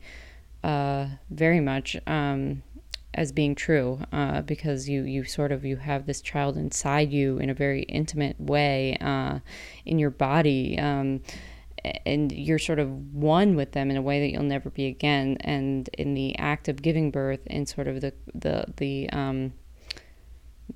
uh, 0.63 1.07
very 1.31 1.59
much 1.59 1.97
um, 2.05 2.61
as 3.15 3.31
being 3.31 3.55
true, 3.55 3.99
uh, 4.13 4.41
because 4.43 4.87
you 4.87 5.01
you 5.01 5.23
sort 5.25 5.51
of 5.51 5.65
you 5.65 5.77
have 5.77 6.05
this 6.05 6.21
child 6.21 6.55
inside 6.55 7.11
you 7.11 7.39
in 7.39 7.49
a 7.49 7.53
very 7.55 7.81
intimate 7.83 8.39
way 8.39 8.95
uh, 9.01 9.39
in 9.85 9.99
your 9.99 10.11
body. 10.11 10.77
Um, 10.79 11.21
and 12.05 12.31
you're 12.31 12.59
sort 12.59 12.77
of 12.77 12.89
one 13.11 13.55
with 13.55 13.71
them 13.71 13.89
in 13.89 13.97
a 13.97 14.01
way 14.03 14.19
that 14.19 14.31
you'll 14.31 14.43
never 14.43 14.69
be 14.69 14.85
again. 14.85 15.37
And 15.41 15.89
in 15.97 16.13
the 16.13 16.37
act 16.37 16.67
of 16.67 16.83
giving 16.83 17.09
birth, 17.09 17.41
in 17.47 17.65
sort 17.65 17.87
of 17.87 18.01
the 18.01 18.13
the 18.35 18.65
the 18.77 19.09
um, 19.09 19.53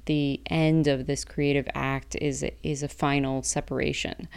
the 0.06 0.41
end 0.48 0.88
of 0.88 1.08
this 1.08 1.26
creative 1.26 1.67
act 1.74 2.15
is 2.21 2.45
is 2.63 2.84
a 2.84 2.88
final 2.88 3.43
separation. 3.43 4.28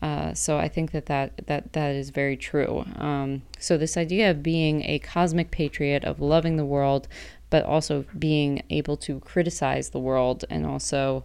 Uh, 0.00 0.32
so 0.32 0.58
I 0.58 0.68
think 0.68 0.92
that 0.92 1.06
that 1.06 1.46
that, 1.46 1.72
that 1.72 1.94
is 1.94 2.10
very 2.10 2.36
true. 2.36 2.84
Um, 2.96 3.42
so 3.58 3.76
this 3.76 3.96
idea 3.96 4.30
of 4.30 4.42
being 4.42 4.84
a 4.84 5.00
cosmic 5.00 5.50
patriot, 5.50 6.04
of 6.04 6.20
loving 6.20 6.56
the 6.56 6.64
world, 6.64 7.08
but 7.50 7.64
also 7.64 8.04
being 8.16 8.62
able 8.70 8.96
to 8.98 9.20
criticize 9.20 9.90
the 9.90 9.98
world 9.98 10.44
and 10.50 10.64
also 10.64 11.24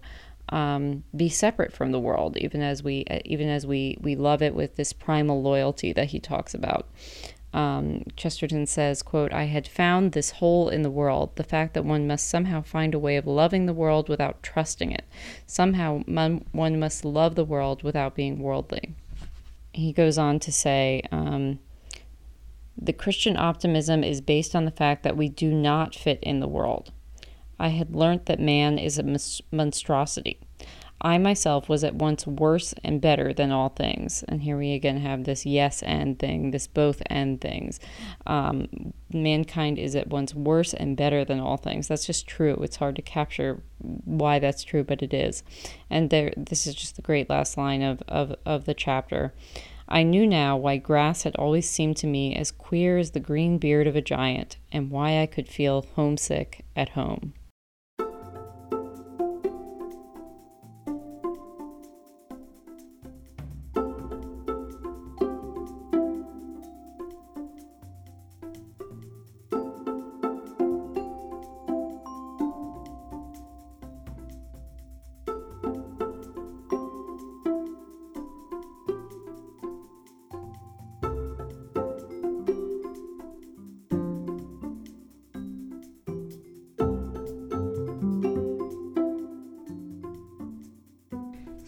um, 0.50 1.04
be 1.16 1.30
separate 1.30 1.72
from 1.72 1.92
the 1.92 2.00
world, 2.00 2.36
even 2.38 2.62
as 2.62 2.84
we 2.84 3.06
even 3.26 3.48
as 3.48 3.66
we 3.66 3.98
we 4.02 4.16
love 4.16 4.42
it 4.42 4.56
with 4.56 4.76
this 4.76 4.92
primal 4.92 5.42
loyalty 5.42 5.94
that 5.94 6.08
he 6.08 6.20
talks 6.20 6.54
about 6.54 6.88
um, 7.54 8.04
Chesterton 8.16 8.66
says, 8.66 9.04
quote, 9.04 9.32
I 9.32 9.44
had 9.44 9.68
found 9.68 10.12
this 10.12 10.32
hole 10.32 10.70
in 10.70 10.82
the 10.82 10.90
world, 10.90 11.36
the 11.36 11.44
fact 11.44 11.76
that 11.76 11.86
one 11.86 12.08
must 12.08 12.28
somehow 12.28 12.64
find 12.64 12.96
a 12.96 13.00
way 13.00 13.16
of 13.16 13.28
loving 13.28 13.68
the 13.68 13.74
world 13.74 14.10
without 14.10 14.42
trusting 14.42 14.92
it. 14.92 15.06
Somehow 15.46 16.00
one 16.00 16.80
must 16.80 17.06
love 17.06 17.36
the 17.36 17.46
world 17.46 17.84
without 17.84 18.16
being 18.16 18.40
worldly. 18.40 18.96
He 19.72 19.94
goes 19.94 20.18
on 20.18 20.40
to 20.40 20.52
say, 20.52 21.04
um, 21.12 21.60
the 22.76 22.94
Christian 22.94 23.38
optimism 23.38 24.04
is 24.04 24.20
based 24.20 24.56
on 24.56 24.66
the 24.66 24.72
fact 24.72 25.04
that 25.04 25.18
we 25.18 25.30
do 25.30 25.54
not 25.54 25.94
fit 25.94 26.20
in 26.24 26.40
the 26.40 26.48
world. 26.48 26.92
I 27.60 27.70
had 27.70 27.96
learnt 27.96 28.26
that 28.26 28.40
man 28.40 28.80
is 28.80 28.98
a 28.98 29.20
monstrosity. 29.52 30.40
I 31.02 31.18
myself 31.18 31.68
was 31.68 31.84
at 31.84 31.96
once 31.96 32.26
worse 32.26 32.74
and 32.84 33.02
better 33.02 33.34
than 33.34 33.52
all 33.52 33.70
things. 33.70 34.24
And 34.24 34.42
here 34.42 34.58
we 34.58 34.74
again 34.74 34.98
have 34.98 35.26
this 35.26 35.46
yes 35.46 35.84
and 35.84 36.18
thing, 36.18 36.52
this 36.52 36.68
both 36.68 37.02
and 37.08 37.42
things. 37.42 37.80
Um, 38.26 38.94
mankind 39.14 39.78
is 39.78 39.96
at 39.96 40.08
once 40.08 40.34
worse 40.34 40.74
and 40.74 40.96
better 40.96 41.26
than 41.26 41.42
all 41.42 41.58
things. 41.58 41.90
That's 41.90 42.06
just 42.06 42.26
true. 42.26 42.58
It's 42.62 42.78
hard 42.78 42.96
to 42.96 43.02
capture 43.02 43.62
why 43.80 44.40
that's 44.40 44.64
true, 44.64 44.84
but 44.84 45.04
it 45.04 45.14
is. 45.14 45.44
And 45.90 46.10
there, 46.10 46.34
this 46.38 46.66
is 46.66 46.76
just 46.76 46.96
the 46.96 47.02
great 47.02 47.30
last 47.30 47.58
line 47.58 47.82
of, 47.82 48.02
of, 48.08 48.36
of 48.46 48.66
the 48.66 48.74
chapter. 48.74 49.34
I 49.90 50.04
knew 50.04 50.26
now 50.26 50.56
why 50.56 50.78
grass 50.78 51.24
had 51.24 51.36
always 51.36 51.70
seemed 51.70 51.98
to 51.98 52.08
me 52.08 52.36
as 52.36 52.50
queer 52.50 52.98
as 52.98 53.12
the 53.12 53.20
green 53.20 53.58
beard 53.58 53.86
of 53.86 53.98
a 53.98 54.02
giant, 54.02 54.56
and 54.72 54.90
why 54.90 55.22
I 55.22 55.26
could 55.26 55.50
feel 55.50 55.86
homesick 55.96 56.64
at 56.76 56.90
home. 56.90 57.34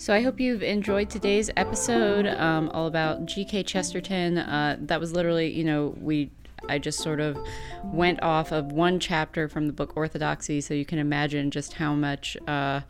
So 0.06 0.14
I 0.14 0.22
hope 0.22 0.40
you've 0.40 0.62
enjoyed 0.62 1.10
today's 1.10 1.50
episode, 1.58 2.28
um, 2.28 2.70
all 2.76 2.86
about 2.86 3.26
G.K. 3.26 3.64
Chesterton. 3.64 4.38
Uh, 4.38 4.78
that 4.82 5.00
was 5.00 5.14
literally, 5.14 5.52
you 5.52 5.64
know, 5.64 5.96
we 6.00 6.30
I 6.70 6.78
just 6.78 7.00
sort 7.00 7.20
of 7.20 7.36
went 7.86 8.22
off 8.22 8.52
of 8.52 8.72
one 8.72 9.00
chapter 9.00 9.50
from 9.50 9.66
the 9.66 9.74
book 9.74 9.94
Orthodoxy, 9.96 10.62
so 10.62 10.76
you 10.76 10.86
can 10.86 11.00
imagine 11.00 11.50
just 11.50 11.74
how 11.74 11.96
much. 11.96 12.38
Uh, 12.48 12.82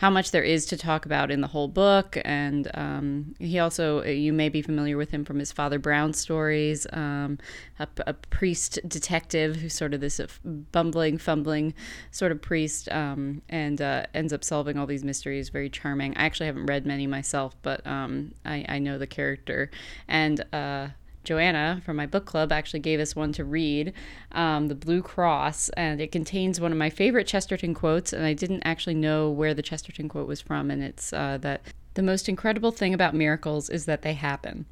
how 0.00 0.08
much 0.08 0.30
there 0.30 0.42
is 0.42 0.64
to 0.64 0.78
talk 0.78 1.04
about 1.04 1.30
in 1.30 1.42
the 1.42 1.46
whole 1.46 1.68
book. 1.68 2.16
And 2.24 2.70
um, 2.72 3.34
he 3.38 3.58
also, 3.58 4.02
you 4.02 4.32
may 4.32 4.48
be 4.48 4.62
familiar 4.62 4.96
with 4.96 5.10
him 5.10 5.26
from 5.26 5.38
his 5.38 5.52
Father 5.52 5.78
Brown 5.78 6.14
stories, 6.14 6.86
um, 6.94 7.38
a, 7.78 7.86
a, 8.06 8.14
priest 8.14 8.78
detective 8.88 9.56
who's 9.56 9.74
sort 9.74 9.92
of 9.92 10.00
this 10.00 10.18
bumbling, 10.72 11.18
fumbling 11.18 11.74
sort 12.12 12.32
of 12.32 12.40
priest 12.40 12.90
um, 12.90 13.42
and 13.50 13.82
uh, 13.82 14.06
ends 14.14 14.32
up 14.32 14.42
solving 14.42 14.78
all 14.78 14.86
these 14.86 15.04
mysteries. 15.04 15.50
Very 15.50 15.68
charming. 15.68 16.16
I 16.16 16.24
actually 16.24 16.46
haven't 16.46 16.64
read 16.64 16.86
many 16.86 17.06
myself, 17.06 17.54
but 17.60 17.86
um, 17.86 18.32
I, 18.46 18.64
I, 18.70 18.78
know 18.78 18.96
the 18.96 19.06
character. 19.06 19.70
And 20.08 20.42
uh, 20.54 20.88
Joanna 21.24 21.82
from 21.84 21.96
my 21.96 22.06
book 22.06 22.24
club 22.24 22.52
actually 22.52 22.80
gave 22.80 23.00
us 23.00 23.14
one 23.14 23.32
to 23.32 23.44
read, 23.44 23.92
um, 24.32 24.68
The 24.68 24.74
Blue 24.74 25.02
Cross, 25.02 25.68
and 25.70 26.00
it 26.00 26.12
contains 26.12 26.60
one 26.60 26.72
of 26.72 26.78
my 26.78 26.90
favorite 26.90 27.26
Chesterton 27.26 27.74
quotes. 27.74 28.12
And 28.12 28.24
I 28.24 28.32
didn't 28.32 28.62
actually 28.64 28.94
know 28.94 29.30
where 29.30 29.54
the 29.54 29.62
Chesterton 29.62 30.08
quote 30.08 30.26
was 30.26 30.40
from, 30.40 30.70
and 30.70 30.82
it's 30.82 31.12
uh, 31.12 31.38
that 31.42 31.62
the 31.94 32.02
most 32.02 32.28
incredible 32.28 32.72
thing 32.72 32.94
about 32.94 33.14
miracles 33.14 33.68
is 33.68 33.84
that 33.86 34.02
they 34.02 34.14
happen. 34.14 34.66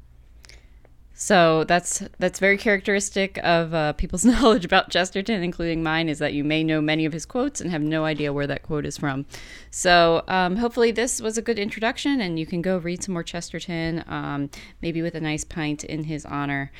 So 1.21 1.65
that's 1.65 2.01
that's 2.17 2.39
very 2.39 2.57
characteristic 2.57 3.39
of 3.43 3.73
uh, 3.73 3.91
people's 3.91 4.23
knowledge 4.31 4.63
about 4.63 4.89
Chesterton, 4.89 5.43
including 5.43 5.83
mine, 5.83 6.07
is 6.07 6.19
that 6.19 6.33
you 6.33 6.45
may 6.45 6.63
know 6.63 6.79
many 6.79 7.03
of 7.03 7.11
his 7.11 7.25
quotes 7.25 7.59
and 7.59 7.69
have 7.71 7.81
no 7.81 8.05
idea 8.05 8.31
where 8.31 8.47
that 8.47 8.63
quote 8.63 8.85
is 8.85 8.97
from. 8.97 9.25
So 9.69 10.23
um, 10.29 10.55
hopefully 10.55 10.91
this 10.91 11.21
was 11.21 11.37
a 11.37 11.41
good 11.41 11.59
introduction, 11.59 12.21
and 12.21 12.39
you 12.39 12.45
can 12.45 12.61
go 12.61 12.77
read 12.77 13.03
some 13.03 13.11
more 13.11 13.23
Chesterton, 13.23 14.05
um, 14.07 14.49
maybe 14.81 15.01
with 15.01 15.13
a 15.13 15.19
nice 15.19 15.43
pint 15.43 15.83
in 15.83 16.05
his 16.05 16.25
honor. 16.25 16.71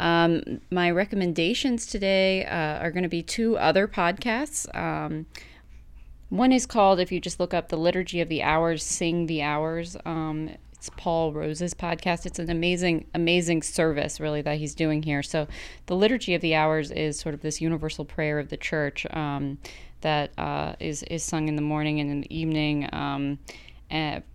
Um, 0.00 0.62
my 0.70 0.90
recommendations 0.90 1.84
today 1.84 2.46
uh, 2.46 2.78
are 2.78 2.90
going 2.90 3.02
to 3.02 3.08
be 3.10 3.22
two 3.22 3.58
other 3.58 3.86
podcasts. 3.86 4.66
Um, 4.74 5.26
one 6.30 6.52
is 6.52 6.64
called, 6.64 7.00
if 7.00 7.12
you 7.12 7.20
just 7.20 7.38
look 7.38 7.52
up 7.52 7.68
the 7.68 7.76
Liturgy 7.76 8.22
of 8.22 8.30
the 8.30 8.42
Hours, 8.42 8.82
Sing 8.82 9.26
the 9.26 9.42
Hours. 9.42 9.94
It's 10.84 10.90
Paul 10.98 11.32
Rose's 11.32 11.72
podcast. 11.72 12.26
It's 12.26 12.38
an 12.38 12.50
amazing, 12.50 13.06
amazing 13.14 13.62
service, 13.62 14.20
really, 14.20 14.42
that 14.42 14.58
he's 14.58 14.74
doing 14.74 15.02
here. 15.02 15.22
So, 15.22 15.48
the 15.86 15.96
Liturgy 15.96 16.34
of 16.34 16.42
the 16.42 16.54
Hours 16.54 16.90
is 16.90 17.18
sort 17.18 17.34
of 17.34 17.40
this 17.40 17.58
universal 17.58 18.04
prayer 18.04 18.38
of 18.38 18.50
the 18.50 18.58
church 18.58 19.06
um, 19.14 19.56
that 20.02 20.38
uh, 20.38 20.74
is 20.80 21.02
is 21.04 21.24
sung 21.24 21.48
in 21.48 21.56
the 21.56 21.62
morning 21.62 22.00
and 22.00 22.10
in 22.10 22.20
the 22.20 22.36
evening. 22.36 22.86
Um, 22.92 23.38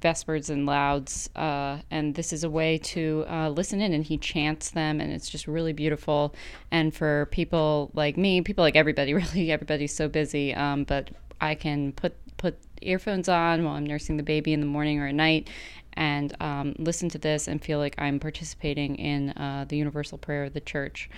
vespers 0.01 0.49
and 0.49 0.65
lauds 0.65 1.29
uh, 1.35 1.79
and 1.91 2.15
this 2.15 2.33
is 2.33 2.43
a 2.43 2.49
way 2.49 2.79
to 2.79 3.25
uh, 3.29 3.49
listen 3.49 3.79
in 3.81 3.93
and 3.93 4.05
he 4.05 4.17
chants 4.17 4.71
them 4.71 5.01
and 5.01 5.11
it's 5.11 5.29
just 5.29 5.47
really 5.47 5.73
beautiful 5.73 6.33
and 6.71 6.95
for 6.95 7.27
people 7.29 7.91
like 7.93 8.15
me 8.15 8.41
people 8.41 8.63
like 8.63 8.77
everybody 8.77 9.13
really 9.15 9.51
everybody's 9.51 9.93
so 9.93 10.07
busy 10.07 10.55
um, 10.55 10.85
but 10.85 11.09
i 11.41 11.53
can 11.53 11.91
put 11.91 12.15
put 12.37 12.57
earphones 12.81 13.29
on 13.29 13.63
while 13.63 13.75
i'm 13.75 13.85
nursing 13.85 14.17
the 14.17 14.23
baby 14.23 14.53
in 14.53 14.59
the 14.59 14.65
morning 14.65 14.99
or 14.99 15.07
at 15.07 15.15
night 15.15 15.49
and 15.93 16.35
um, 16.39 16.75
listen 16.77 17.09
to 17.09 17.17
this 17.17 17.47
and 17.47 17.61
feel 17.61 17.77
like 17.77 17.95
I'm 17.97 18.19
participating 18.19 18.95
in 18.95 19.31
uh, 19.31 19.65
the 19.67 19.77
universal 19.77 20.17
prayer 20.17 20.45
of 20.45 20.53
the 20.53 20.61
church. 20.61 21.09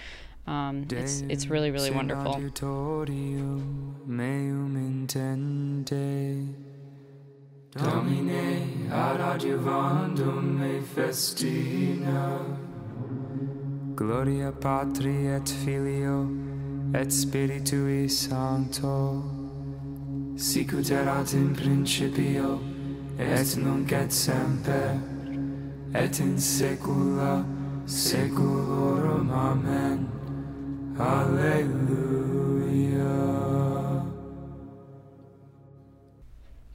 Um, 0.48 0.88
it's 0.90 1.22
it's 1.30 1.48
really 1.48 1.70
really 1.70 1.92
wonderful. 1.92 2.34
Domine 7.74 8.90
ad 8.92 9.22
adiuvandum 9.22 10.60
me 10.60 10.82
festina 10.82 12.44
Gloria 13.96 14.52
Patri 14.52 15.28
et 15.28 15.48
Filio 15.48 16.28
et 16.94 17.08
Spiritui 17.08 18.10
Sancto 18.10 19.41
Sicut 20.36 20.92
erat 20.92 21.34
in 21.34 21.56
principio 21.56 22.60
et 23.20 23.58
nunc 23.58 23.92
et 23.92 24.12
semper, 24.12 25.00
et 25.94 26.20
in 26.20 26.36
saecula 26.38 27.46
saeculorum. 27.86 29.30
Amen. 29.32 30.10
Alleluia. 31.00 32.32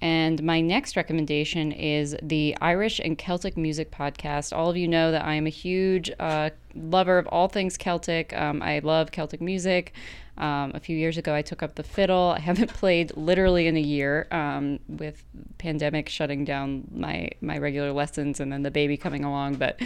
And 0.00 0.42
my 0.42 0.60
next 0.60 0.96
recommendation 0.96 1.72
is 1.72 2.16
the 2.22 2.56
Irish 2.60 3.00
and 3.00 3.16
Celtic 3.16 3.56
Music 3.56 3.90
Podcast. 3.90 4.56
All 4.56 4.70
of 4.70 4.76
you 4.76 4.86
know 4.86 5.10
that 5.10 5.24
I 5.24 5.34
am 5.34 5.46
a 5.46 5.50
huge 5.50 6.10
uh, 6.20 6.50
lover 6.74 7.18
of 7.18 7.26
all 7.28 7.48
things 7.48 7.76
Celtic. 7.76 8.36
Um, 8.36 8.62
I 8.62 8.80
love 8.80 9.10
Celtic 9.10 9.40
music. 9.40 9.94
Um, 10.38 10.72
a 10.74 10.80
few 10.80 10.96
years 10.96 11.16
ago, 11.16 11.34
I 11.34 11.42
took 11.42 11.62
up 11.62 11.74
the 11.74 11.82
fiddle. 11.82 12.34
I 12.36 12.40
haven't 12.50 12.72
played 12.72 13.16
literally 13.16 13.66
in 13.66 13.76
a 13.76 13.80
year 13.80 14.26
um, 14.30 14.78
with 14.88 15.24
pandemic 15.58 16.08
shutting 16.08 16.44
down 16.44 16.88
my 16.94 17.30
my 17.40 17.58
regular 17.58 17.92
lessons 17.92 18.40
and 18.40 18.52
then 18.52 18.62
the 18.62 18.70
baby 18.70 18.96
coming 18.96 19.24
along. 19.24 19.54
But 19.54 19.80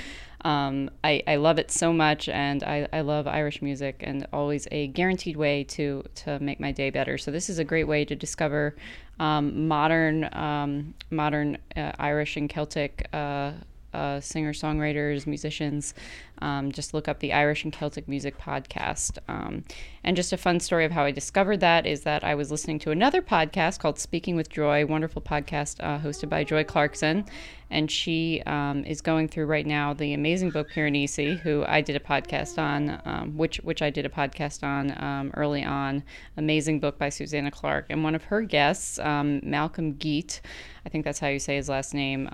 um, 0.45 0.91
I, 1.05 1.23
I 1.27 1.37
love 1.37 1.59
it 1.59 1.71
so 1.71 1.93
much, 1.93 2.29
and 2.29 2.63
I, 2.63 2.89
I 2.93 3.03
love 3.03 3.27
Irish 3.27 3.61
music, 3.61 3.97
and 4.01 4.27
always 4.33 4.67
a 4.71 4.89
guaranteed 4.89 5.37
way 5.37 5.65
to 5.65 6.03
to 6.17 6.39
make 6.41 6.61
my 6.61 6.73
day 6.73 6.91
better. 6.91 7.19
So 7.19 7.31
this 7.31 7.49
is 7.51 7.59
a 7.59 7.65
great 7.65 7.85
way 7.85 8.05
to 8.05 8.17
discover 8.17 8.77
um, 9.19 9.69
modern 9.69 10.29
um, 10.33 10.95
modern 11.11 11.59
uh, 11.77 11.93
Irish 11.99 12.37
and 12.37 12.49
Celtic. 12.49 13.09
Uh, 13.13 13.53
uh, 13.93 14.21
singer 14.21 14.53
songwriters, 14.53 15.27
musicians. 15.27 15.95
Um, 16.41 16.73
just 16.73 16.95
look 16.95 17.09
up 17.09 17.21
the 17.21 17.33
Irish 17.33 17.65
and 17.65 17.73
Celtic 17.73 18.09
Music 18.09 18.39
podcast. 18.39 19.19
Um, 19.29 19.65
and 20.03 20.17
just 20.17 20.33
a 20.33 20.37
fun 20.37 20.61
story 20.61 20.85
of 20.85 20.93
how 20.93 21.05
I 21.05 21.11
discovered 21.11 21.61
that 21.61 21.87
is 21.87 22.03
that 22.03 22.25
I 22.25 22.35
was 22.35 22.51
listening 22.51 22.79
to 22.81 22.91
another 22.91 23.21
podcast 23.21 23.79
called 23.79 23.99
Speaking 23.99 24.37
with 24.37 24.49
Joy, 24.49 24.87
wonderful 24.87 25.21
podcast 25.21 25.77
uh, 25.81 25.99
hosted 25.99 26.29
by 26.29 26.45
Joy 26.45 26.65
Clarkson. 26.65 27.27
And 27.73 27.89
she 27.89 28.43
um, 28.47 28.85
is 28.85 29.01
going 29.01 29.29
through 29.29 29.47
right 29.47 29.67
now 29.67 29.95
the 29.95 30.13
amazing 30.13 30.51
book 30.51 30.71
Piranesi, 30.71 31.39
who 31.39 31.65
I 31.69 31.81
did 31.81 31.95
a 31.95 32.01
podcast 32.01 32.59
on, 32.59 33.01
um, 33.05 33.37
which 33.37 33.59
which 33.59 33.81
I 33.81 33.91
did 33.91 34.05
a 34.05 34.09
podcast 34.09 34.65
on 34.65 34.91
um, 35.01 35.31
early 35.35 35.63
on. 35.63 36.03
Amazing 36.37 36.81
book 36.81 36.99
by 36.99 37.11
Susanna 37.11 37.53
Clarke. 37.53 37.87
And 37.89 38.03
one 38.03 38.17
of 38.17 38.25
her 38.25 38.43
guests, 38.43 38.99
um, 38.99 39.39
Malcolm 39.45 39.93
Guite, 39.93 40.41
I 40.85 40.89
think 40.89 41.05
that's 41.05 41.21
how 41.21 41.29
you 41.29 41.39
say 41.39 41.55
his 41.57 41.69
last 41.69 41.95
name. 41.95 42.29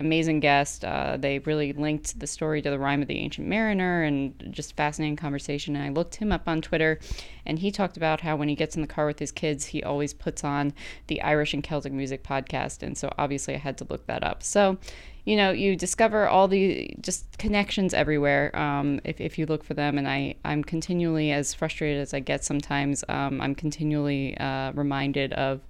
Amazing 0.00 0.40
guest. 0.40 0.84
Uh, 0.84 1.16
they 1.16 1.38
really 1.40 1.72
linked 1.72 2.18
the 2.18 2.26
story 2.26 2.60
to 2.62 2.70
the 2.70 2.78
Rime 2.78 3.02
of 3.02 3.08
the 3.08 3.18
Ancient 3.18 3.41
Mariner 3.44 4.02
and 4.02 4.34
just 4.50 4.76
fascinating 4.76 5.16
conversation. 5.16 5.76
And 5.76 5.84
I 5.84 5.88
looked 5.88 6.16
him 6.16 6.32
up 6.32 6.48
on 6.48 6.60
Twitter 6.60 6.98
and 7.46 7.58
he 7.58 7.70
talked 7.70 7.96
about 7.96 8.20
how 8.20 8.36
when 8.36 8.48
he 8.48 8.54
gets 8.54 8.76
in 8.76 8.82
the 8.82 8.88
car 8.88 9.06
with 9.06 9.18
his 9.18 9.32
kids, 9.32 9.66
he 9.66 9.82
always 9.82 10.14
puts 10.14 10.44
on 10.44 10.72
the 11.06 11.20
Irish 11.22 11.54
and 11.54 11.62
Celtic 11.62 11.92
Music 11.92 12.22
podcast. 12.22 12.82
And 12.82 12.96
so 12.96 13.12
obviously 13.18 13.54
I 13.54 13.58
had 13.58 13.78
to 13.78 13.86
look 13.88 14.06
that 14.06 14.22
up. 14.22 14.42
So, 14.42 14.78
you 15.24 15.36
know, 15.36 15.50
you 15.50 15.76
discover 15.76 16.26
all 16.26 16.48
the 16.48 16.94
just 17.00 17.38
connections 17.38 17.94
everywhere 17.94 18.54
um, 18.56 19.00
if, 19.04 19.20
if 19.20 19.38
you 19.38 19.46
look 19.46 19.62
for 19.62 19.74
them. 19.74 19.98
And 19.98 20.08
I, 20.08 20.34
I'm 20.44 20.64
continually, 20.64 21.30
as 21.30 21.54
frustrated 21.54 22.00
as 22.00 22.12
I 22.12 22.20
get 22.20 22.44
sometimes, 22.44 23.04
um, 23.08 23.40
I'm 23.40 23.54
continually 23.54 24.36
uh, 24.38 24.72
reminded 24.72 25.32
of 25.34 25.60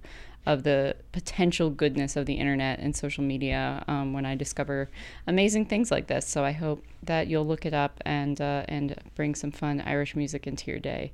of 0.45 0.63
the 0.63 0.95
potential 1.11 1.69
goodness 1.69 2.15
of 2.15 2.25
the 2.25 2.33
internet 2.33 2.79
and 2.79 2.95
social 2.95 3.23
media 3.23 3.83
um, 3.87 4.13
when 4.13 4.25
I 4.25 4.35
discover 4.35 4.89
amazing 5.27 5.65
things 5.65 5.91
like 5.91 6.07
this. 6.07 6.27
So 6.27 6.43
I 6.43 6.51
hope 6.51 6.83
that 7.03 7.27
you'll 7.27 7.45
look 7.45 7.65
it 7.65 7.73
up 7.73 7.99
and 8.05 8.39
uh, 8.39 8.65
and 8.67 8.95
bring 9.15 9.35
some 9.35 9.51
fun 9.51 9.81
Irish 9.81 10.15
music 10.15 10.47
into 10.47 10.69
your 10.69 10.79
day. 10.79 11.11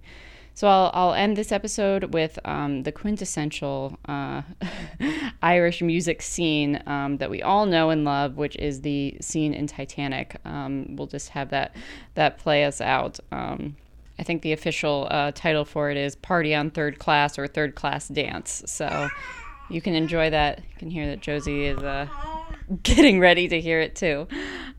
So 0.60 0.68
I'll, 0.68 0.92
I'll 0.94 1.14
end 1.14 1.38
this 1.38 1.54
episode 1.54 2.14
with 2.14 2.38
um, 2.44 2.84
the 2.84 2.92
quintessential 2.92 3.98
uh, 4.10 4.42
Irish 5.42 5.82
music 5.82 6.22
scene 6.22 6.84
um, 6.86 7.16
that 7.18 7.30
we 7.30 7.42
all 7.42 7.66
know 7.66 7.92
and 7.92 8.04
love, 8.04 8.36
which 8.36 8.58
is 8.58 8.82
the 8.82 9.16
scene 9.22 9.54
in 9.54 9.68
Titanic. 9.68 10.36
Um, 10.44 10.98
we'll 10.98 11.08
just 11.08 11.30
have 11.30 11.50
that 11.52 11.74
that 12.16 12.40
play 12.40 12.66
us 12.66 12.82
out. 12.82 13.20
I 14.20 14.24
think 14.24 14.42
the 14.42 14.52
official 14.52 15.08
uh, 15.10 15.32
title 15.34 15.66
for 15.66 15.90
it 15.90 15.98
is 15.98 16.16
"Party 16.16 16.54
on 16.54 16.70
Third 16.70 17.00
Class" 17.00 17.40
or 17.40 17.48
"Third 17.48 17.76
Class 17.76 18.08
Dance." 18.10 18.64
So 18.66 19.10
you 19.70 19.82
can 19.82 19.96
enjoy 19.96 20.30
that. 20.30 20.60
You 20.60 20.78
can 20.78 20.90
hear 20.92 21.08
that 21.08 21.22
Josie 21.22 21.66
is 21.66 21.80
uh, 21.80 22.08
getting 22.84 23.20
ready 23.20 23.48
to 23.48 23.62
hear 23.62 23.80
it 23.80 23.96
too. 23.96 24.28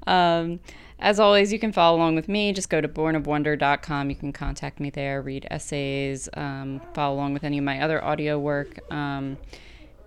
Um, 0.07 0.61
as 0.98 1.18
always, 1.18 1.50
you 1.53 1.59
can 1.59 1.72
follow 1.72 1.96
along 1.96 2.14
with 2.16 2.29
me. 2.29 2.53
Just 2.53 2.68
go 2.68 2.81
to 2.81 2.88
bornofwonder.com. 2.88 4.11
You 4.11 4.16
can 4.16 4.33
contact 4.33 4.81
me 4.81 4.90
there, 4.90 5.22
read 5.22 5.46
essays, 5.50 6.29
um, 6.35 6.83
follow 6.92 7.14
along 7.14 7.33
with 7.33 7.42
any 7.42 7.57
of 7.57 7.64
my 7.64 7.81
other 7.81 8.05
audio 8.05 8.38
work. 8.38 8.81
Um, 8.92 9.38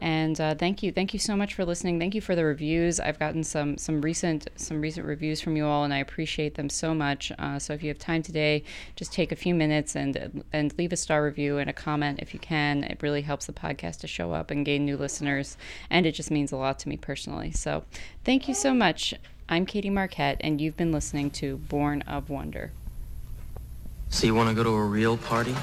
and 0.03 0.41
uh, 0.41 0.53
thank 0.53 0.83
you, 0.83 0.91
thank 0.91 1.13
you 1.13 1.19
so 1.19 1.33
much 1.33 1.53
for 1.53 1.63
listening. 1.63 1.97
Thank 1.97 2.13
you 2.13 2.19
for 2.19 2.35
the 2.35 2.43
reviews. 2.43 2.99
I've 2.99 3.17
gotten 3.17 3.41
some 3.41 3.77
some 3.77 4.01
recent 4.01 4.49
some 4.57 4.81
recent 4.81 5.05
reviews 5.05 5.39
from 5.39 5.55
you 5.55 5.65
all, 5.65 5.85
and 5.85 5.93
I 5.93 5.99
appreciate 5.99 6.55
them 6.55 6.67
so 6.67 6.93
much. 6.93 7.31
Uh, 7.39 7.57
so 7.57 7.71
if 7.71 7.81
you 7.81 7.87
have 7.87 7.99
time 7.99 8.21
today, 8.21 8.65
just 8.97 9.13
take 9.13 9.31
a 9.31 9.35
few 9.37 9.55
minutes 9.55 9.95
and 9.95 10.43
and 10.51 10.77
leave 10.77 10.91
a 10.91 10.97
star 10.97 11.23
review 11.23 11.57
and 11.57 11.69
a 11.69 11.73
comment 11.73 12.19
if 12.21 12.33
you 12.33 12.39
can. 12.41 12.83
It 12.83 13.01
really 13.01 13.21
helps 13.21 13.45
the 13.45 13.53
podcast 13.53 14.01
to 14.01 14.07
show 14.07 14.33
up 14.33 14.51
and 14.51 14.65
gain 14.65 14.83
new 14.83 14.97
listeners, 14.97 15.55
and 15.89 16.05
it 16.05 16.11
just 16.11 16.29
means 16.29 16.51
a 16.51 16.57
lot 16.57 16.79
to 16.79 16.89
me 16.89 16.97
personally. 16.97 17.53
So 17.53 17.85
thank 18.25 18.49
you 18.49 18.53
so 18.53 18.73
much. 18.73 19.13
I'm 19.47 19.65
Katie 19.65 19.89
Marquette, 19.89 20.41
and 20.41 20.59
you've 20.59 20.75
been 20.75 20.91
listening 20.91 21.31
to 21.31 21.55
Born 21.55 22.01
of 22.01 22.29
Wonder. 22.29 22.73
So, 24.09 24.27
you 24.27 24.35
want 24.35 24.49
to 24.49 24.55
go 24.55 24.63
to 24.63 24.69
a 24.69 24.83
real 24.83 25.15
party? 25.15 25.55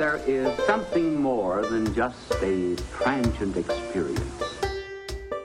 There 0.00 0.22
is 0.26 0.48
something 0.64 1.20
more 1.20 1.60
than 1.66 1.94
just 1.94 2.32
a 2.40 2.74
transient 2.96 3.54
experience. 3.54 4.42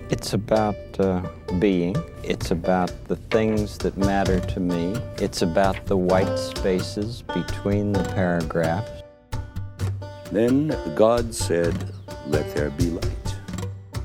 It's 0.10 0.32
about 0.32 0.78
uh, 0.98 1.22
being. 1.60 1.94
It's 2.24 2.52
about 2.52 2.90
the 3.10 3.18
things 3.18 3.78
that 3.80 3.98
matter 3.98 4.40
to 4.40 4.62
me. 4.62 4.96
It's 5.18 5.42
about 5.42 5.86
the 5.88 5.98
white 5.98 6.40
spaces 6.40 7.22
between 7.22 7.92
the 7.92 8.04
paragraphs. 8.16 9.04
Then 10.32 10.74
God 10.96 11.36
said, 11.36 11.92
Let 12.26 12.56
there 12.56 12.70
be 12.70 12.92
light. 12.92 13.36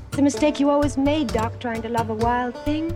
It's 0.09 0.17
a 0.17 0.21
mistake 0.21 0.59
you 0.59 0.69
always 0.69 0.97
made, 0.97 1.27
Doc, 1.27 1.61
trying 1.61 1.81
to 1.83 1.87
love 1.87 2.09
a 2.09 2.15
wild 2.15 2.57
thing. 2.65 2.91